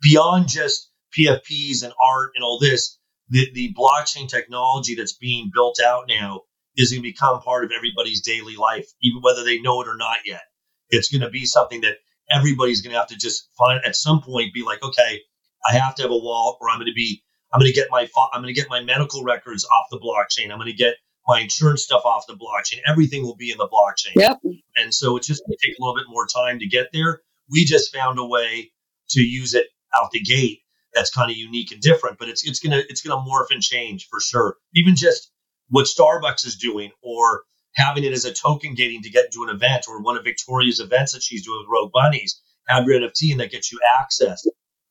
beyond 0.01 0.47
just 0.49 0.89
PFPs 1.17 1.83
and 1.83 1.93
art 2.03 2.31
and 2.35 2.43
all 2.43 2.59
this, 2.59 2.97
the, 3.29 3.49
the 3.53 3.73
blockchain 3.73 4.27
technology 4.27 4.95
that's 4.95 5.13
being 5.13 5.51
built 5.53 5.79
out 5.85 6.05
now 6.07 6.41
is 6.75 6.91
going 6.91 7.03
to 7.03 7.09
become 7.09 7.41
part 7.41 7.63
of 7.63 7.71
everybody's 7.75 8.21
daily 8.21 8.55
life, 8.55 8.87
even 9.01 9.21
whether 9.21 9.43
they 9.43 9.59
know 9.59 9.81
it 9.81 9.87
or 9.87 9.97
not 9.97 10.19
yet. 10.25 10.41
It's 10.89 11.11
going 11.11 11.21
to 11.21 11.29
be 11.29 11.45
something 11.45 11.81
that 11.81 11.97
everybody's 12.34 12.82
going 12.82 12.93
to 12.93 13.00
have 13.00 13.10
to 13.10 13.17
just 13.17 13.50
find 13.58 13.80
at 13.86 13.96
some 13.96 14.22
point, 14.22 14.54
be 14.54 14.63
like, 14.63 14.84
okay, 14.84 15.22
I 15.67 15.74
have 15.78 15.96
to 15.96 16.04
have 16.04 16.12
a 16.12 16.17
wallet, 16.17 16.58
or 16.62 16.69
I'm 16.69 16.78
going 16.78 16.88
to 16.88 16.93
be, 16.93 17.24
I'm 17.52 17.60
going 17.60 17.72
to 17.72 17.76
get 17.76 17.88
my, 17.91 18.08
I'm 18.34 18.41
going 18.41 18.54
to 18.54 18.60
get 18.60 18.69
my 18.69 18.82
medical 18.82 19.24
records 19.24 19.65
off 19.65 19.88
the 19.91 20.00
blockchain. 20.00 20.52
I'm 20.52 20.58
going 20.58 20.72
to 20.72 20.74
get 20.74 20.96
my 21.28 21.39
insurance 21.39 21.84
stuff 21.84 22.02
off 22.06 22.28
the 22.28 22.34
blockchain. 22.34 22.80
Everything 22.86 23.24
will 23.24 23.36
be 23.36 23.52
in 23.52 23.58
the 23.58 23.67
blockchain. 23.67 24.15
Yep. 24.15 24.39
And 24.76 24.93
so 24.93 25.15
it's 25.17 25.28
just 25.28 25.43
going 25.46 25.56
to 25.58 25.67
take 25.67 25.78
a 25.78 25.82
little 25.82 25.96
bit 25.96 26.06
more 26.10 26.28
time 26.28 26.60
to 26.60 26.67
get 26.67 26.88
there. 26.91 27.22
We 27.50 27.65
just 27.65 27.93
found 27.93 28.19
a 28.19 28.26
way 28.26 28.72
to 29.12 29.22
use 29.22 29.54
it 29.54 29.67
out 29.96 30.12
the 30.12 30.22
gate 30.22 30.62
that's 30.93 31.10
kind 31.10 31.32
of 31.32 31.38
unique 31.38 31.72
and 31.72 31.82
different, 31.82 32.19
but 32.19 32.30
it's 32.30 32.48
it's 32.48 32.60
gonna 32.60 32.82
it's 32.89 33.02
gonna 33.02 33.22
morph 33.22 33.52
and 33.52 33.62
change 33.62 34.08
for 34.10 34.19
sure. 34.19 34.58
Even 34.76 34.96
just 34.96 35.32
what 35.69 35.86
Starbucks 35.86 36.46
is 36.46 36.56
doing, 36.56 36.91
or 37.02 37.43
having 37.75 38.03
it 38.03 38.13
as 38.13 38.25
a 38.25 38.33
token 38.33 38.75
gating 38.75 39.01
to 39.03 39.09
get 39.09 39.25
into 39.25 39.43
an 39.43 39.49
event, 39.49 39.86
or 39.88 40.01
one 40.01 40.17
of 40.17 40.23
Victoria's 40.23 40.79
events 40.79 41.13
that 41.13 41.23
she's 41.23 41.45
doing 41.45 41.59
with 41.59 41.67
Rogue 41.69 41.91
Bunnies, 41.91 42.41
have 42.67 42.86
your 42.86 42.99
NFT 42.99 43.31
and 43.31 43.39
that 43.39 43.51
gets 43.51 43.71
you 43.71 43.79
access. 43.99 44.45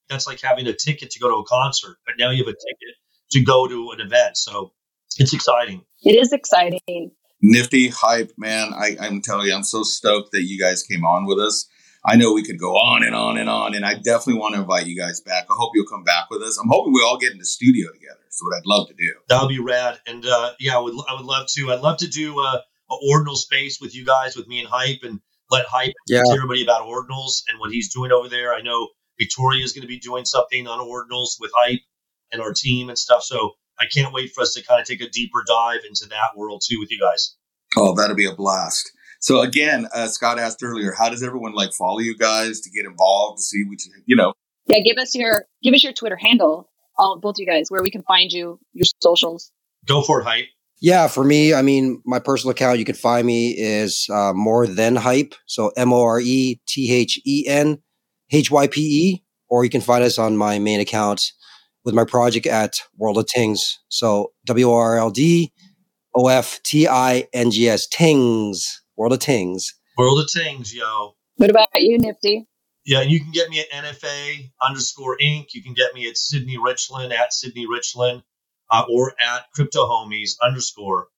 That's 0.09 0.27
like 0.27 0.41
having 0.41 0.67
a 0.67 0.75
ticket 0.75 1.11
to 1.13 1.21
go 1.21 1.29
to 1.29 1.37
a 1.37 1.45
concert, 1.45 1.97
but 2.05 2.15
now 2.19 2.31
you 2.31 2.45
have 2.45 2.53
a 2.53 2.57
ticket 2.57 2.97
to 3.33 3.43
go 3.43 3.67
to 3.67 3.91
an 3.93 4.01
event. 4.01 4.37
So 4.37 4.73
it's 5.19 5.33
exciting. 5.33 5.85
It 6.03 6.17
is 6.17 6.33
exciting. 6.33 7.13
Nifty 7.41 7.89
hype, 7.89 8.33
man. 8.37 8.73
I, 8.75 8.97
I'm 9.01 9.23
telling 9.23 9.47
you, 9.47 9.55
I'm 9.55 9.65
so 9.65 9.83
stoked 9.83 10.33
that 10.33 10.43
you 10.43 10.61
guys 10.61 10.83
came 10.83 11.05
on 11.05 11.27
with 11.27 11.39
us. 11.39 11.69
I 12.05 12.17
know 12.17 12.33
we 12.33 12.45
could 12.45 12.59
go 12.59 12.73
on 12.73 13.05
and 13.05 13.15
on 13.15 13.39
and 13.39 13.49
on, 13.49 13.75
and 13.75 13.85
I 13.85 13.95
definitely 13.95 14.41
want 14.41 14.55
to 14.57 14.61
invite 14.61 14.87
you 14.87 14.99
guys 14.99 15.21
back. 15.21 15.45
I 15.45 15.55
hope 15.57 15.71
you'll 15.75 15.87
come 15.87 16.03
back 16.03 16.31
with 16.31 16.43
us. 16.43 16.59
I'm 16.59 16.69
hoping 16.69 16.93
we 16.93 17.03
all 17.03 17.17
get 17.17 17.33
in 17.33 17.39
the 17.39 17.45
studio 17.45 17.93
together. 17.93 18.19
So 18.29 18.45
what 18.47 18.57
I'd 18.57 18.67
love 18.67 18.89
to 18.89 18.95
do. 18.95 19.13
That 19.29 19.41
would 19.41 19.49
be 19.49 19.61
rad. 19.61 20.01
And 20.07 20.25
uh, 20.27 20.53
yeah, 20.59 20.77
I 20.77 20.81
would 20.81 20.95
I 21.09 21.15
would 21.15 21.27
love 21.27 21.47
to. 21.55 21.73
I'd 21.73 21.81
love 21.81 21.99
to 21.99 22.09
do 22.09 22.41
uh, 22.41 22.59
a 22.59 22.63
ordinal 23.03 23.37
space 23.37 23.81
with 23.81 23.95
you 23.95 24.05
guys, 24.05 24.37
with 24.37 24.47
me 24.49 24.61
and 24.61 24.69
Hype, 24.69 25.01
and 25.03 25.21
let 25.51 25.67
Hype 25.67 25.95
Yeah. 26.07 26.23
tell 26.25 26.35
everybody 26.35 26.63
about 26.63 26.87
ordinals 26.87 27.43
and 27.49 27.59
what 27.61 27.71
he's 27.71 27.93
doing 27.93 28.13
over 28.13 28.29
there. 28.29 28.55
I 28.55 28.63
know 28.63 28.89
Victoria 29.19 29.65
is 29.65 29.73
going 29.73 29.83
to 29.83 29.89
be 29.89 29.99
doing 29.99 30.25
something 30.25 30.67
on 30.67 30.79
ordinals 30.81 31.37
with 31.41 31.51
Hype 31.55 31.81
and 32.33 32.41
our 32.41 32.53
team 32.53 32.89
and 32.89 32.99
stuff. 32.99 33.23
So 33.23 33.53
I 33.79 33.87
can't 33.87 34.13
wait 34.13 34.33
for 34.35 34.43
us 34.43 34.55
to 34.55 34.63
kind 34.63 34.81
of 34.81 34.87
take 34.87 35.01
a 35.01 35.09
deeper 35.09 35.43
dive 35.47 35.81
into 35.89 36.07
that 36.07 36.37
world 36.37 36.63
too 36.67 36.79
with 36.81 36.91
you 36.91 36.99
guys. 37.01 37.37
Oh, 37.77 37.95
that'll 37.95 38.17
be 38.17 38.27
a 38.27 38.35
blast. 38.35 38.91
So 39.21 39.41
again, 39.41 39.89
uh, 39.95 40.09
Scott 40.09 40.39
asked 40.39 40.63
earlier, 40.63 40.93
how 40.97 41.09
does 41.09 41.23
everyone 41.23 41.53
like 41.53 41.73
follow 41.73 42.01
you 42.01 42.17
guys 42.17 42.61
to 42.63 42.71
get 42.71 42.85
involved 42.87 43.39
to 43.39 43.43
see 43.43 43.65
what 43.65 43.85
you, 43.85 43.93
you 44.07 44.17
know? 44.17 44.33
Yeah, 44.67 44.81
give 44.81 44.99
us 44.99 45.15
your 45.15 45.47
give 45.63 45.75
us 45.75 45.83
your 45.85 45.93
Twitter 45.93 46.17
handle, 46.17 46.71
all 46.99 47.19
both 47.21 47.39
you 47.39 47.47
guys, 47.47 47.67
where 47.69 47.83
we 47.83 47.91
can 47.91 48.03
find 48.03 48.33
you, 48.33 48.59
your 48.73 48.87
socials. 49.01 49.51
Go 49.87 50.03
for 50.03 50.21
it, 50.21 50.25
hype. 50.25 50.47
Yeah, 50.83 51.07
for 51.07 51.23
me, 51.23 51.55
I 51.55 51.63
mean, 51.63 52.03
my 52.05 52.19
personal 52.19 52.51
account 52.51 52.81
you 52.81 52.85
can 52.85 52.97
find 52.97 53.25
me 53.25 53.53
is 53.57 54.09
uh, 54.13 54.33
more 54.35 54.67
than 54.67 54.97
hype. 54.97 55.37
So 55.47 55.71
M 55.77 55.93
O 55.93 56.03
R 56.03 56.21
E 56.21 56.61
T 56.67 56.93
H 56.93 57.21
E 57.25 57.45
N 57.47 57.79
H 58.33 58.51
Y 58.51 58.67
P 58.67 58.81
E, 58.81 59.25
or 59.49 59.63
you 59.63 59.71
can 59.71 59.81
find 59.81 60.03
us 60.03 60.19
on 60.19 60.37
my 60.37 60.59
main 60.59 60.81
account 60.81 61.31
with 61.85 61.95
my 61.95 62.05
project 62.05 62.49
at 62.49 62.81
World 62.97 63.17
of 63.17 63.27
Tings. 63.27 63.79
So 63.91 64.33
W 64.47 64.73
R 64.73 64.99
L 64.99 65.11
D 65.11 65.53
O 66.17 66.27
F 66.27 66.61
T 66.65 66.89
I 66.89 67.29
N 67.33 67.53
G 67.53 67.69
S 67.69 67.87
Tings. 67.87 68.83
World 68.97 69.13
of 69.13 69.21
Tings. 69.21 69.75
World 69.97 70.19
of 70.19 70.33
Tings, 70.33 70.75
yo. 70.75 71.15
What 71.37 71.51
about 71.51 71.69
you, 71.77 71.97
Nifty? 71.97 72.49
Yeah, 72.85 73.03
you 73.03 73.21
can 73.21 73.31
get 73.31 73.49
me 73.51 73.61
at 73.61 73.71
NFA 73.71 74.51
underscore 74.61 75.17
Inc. 75.23 75.55
You 75.55 75.63
can 75.63 75.75
get 75.75 75.95
me 75.95 76.09
at 76.09 76.17
Sidney 76.17 76.59
Richlin 76.59 77.13
at 77.13 77.33
Sidney 77.33 77.67
Richlin 77.73 78.25
uh, 78.73 78.85
or 78.91 79.13
at 79.21 79.45
Crypto 79.55 79.87
Homies 79.87 80.33
underscore. 80.43 81.09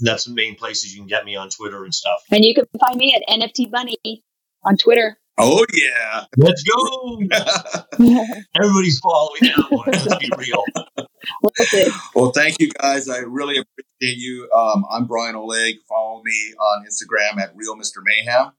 That's 0.00 0.24
the 0.24 0.34
main 0.34 0.56
places 0.56 0.92
you 0.92 1.00
can 1.00 1.06
get 1.06 1.24
me 1.24 1.36
on 1.36 1.50
Twitter 1.50 1.84
and 1.84 1.94
stuff. 1.94 2.22
And 2.32 2.44
you 2.44 2.54
can 2.54 2.64
find 2.80 2.96
me 2.96 3.14
at 3.14 3.22
NFT 3.32 3.70
Bunny 3.70 4.24
on 4.64 4.76
Twitter. 4.76 5.18
Oh 5.36 5.64
yeah, 5.72 6.24
let's 6.36 6.62
go! 6.62 7.18
Everybody's 8.56 9.00
following 9.00 9.40
that 9.42 9.66
one. 9.68 9.88
Let's 9.90 10.16
be 10.16 10.30
real. 10.38 10.64
well, 12.14 12.30
thank 12.30 12.60
you 12.60 12.70
guys. 12.70 13.08
I 13.08 13.18
really 13.18 13.58
appreciate 13.58 14.16
you. 14.16 14.48
Um, 14.54 14.84
I'm 14.88 15.06
Brian 15.06 15.34
Oleg. 15.34 15.76
Follow 15.88 16.22
me 16.24 16.54
on 16.56 16.86
Instagram 16.86 17.40
at 17.40 17.50
Real 17.56 17.76
Mr. 17.76 17.96
Mayhem. 18.04 18.52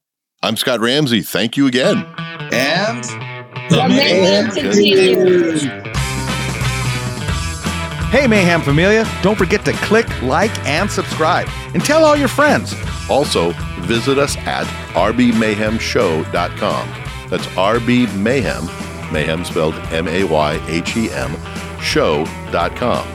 I'm 0.44 0.58
Scott 0.58 0.82
Ramsey. 0.82 1.22
Thank 1.22 1.56
you 1.56 1.68
again. 1.68 2.06
And 2.52 3.04
the 3.70 3.86
mayhem 3.88 4.52
continues. 4.52 6.05
Hey, 8.16 8.28
Mayhem 8.28 8.62
Familia, 8.62 9.06
don't 9.22 9.38
forget 9.38 9.66
to 9.66 9.74
click, 9.74 10.08
like, 10.22 10.58
and 10.66 10.90
subscribe. 10.90 11.50
And 11.74 11.84
tell 11.84 12.06
all 12.06 12.16
your 12.16 12.30
friends. 12.30 12.74
Also, 13.10 13.52
visit 13.82 14.18
us 14.18 14.38
at 14.38 14.66
rbmayhemshow.com. 14.94 16.90
That's 17.30 17.46
RB 17.48 18.16
Mayhem, 18.16 18.68
Mayhem 19.12 19.44
spelled 19.44 19.76
M 19.92 20.08
A 20.08 20.24
Y 20.24 20.62
H 20.66 20.96
E 20.96 21.12
M, 21.12 21.36
show.com. 21.82 23.06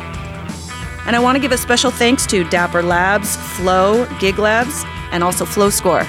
And 1.06 1.16
I 1.16 1.18
want 1.18 1.36
to 1.36 1.40
give 1.40 1.52
a 1.52 1.58
special 1.58 1.90
thanks 1.90 2.26
to 2.26 2.44
Dapper 2.50 2.82
Labs, 2.82 3.36
Flow, 3.56 4.06
Gig 4.18 4.38
Labs, 4.38 4.84
and 5.12 5.24
also 5.24 5.46
Flow 5.46 5.70
Score. 5.70 6.06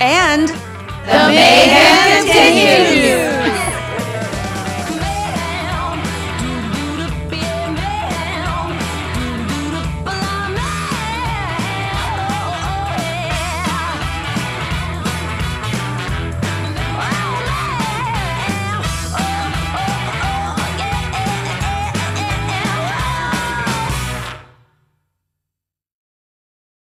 And 0.00 0.48
the 0.48 1.28
mayhem 1.28 2.24
continues. 2.24 3.45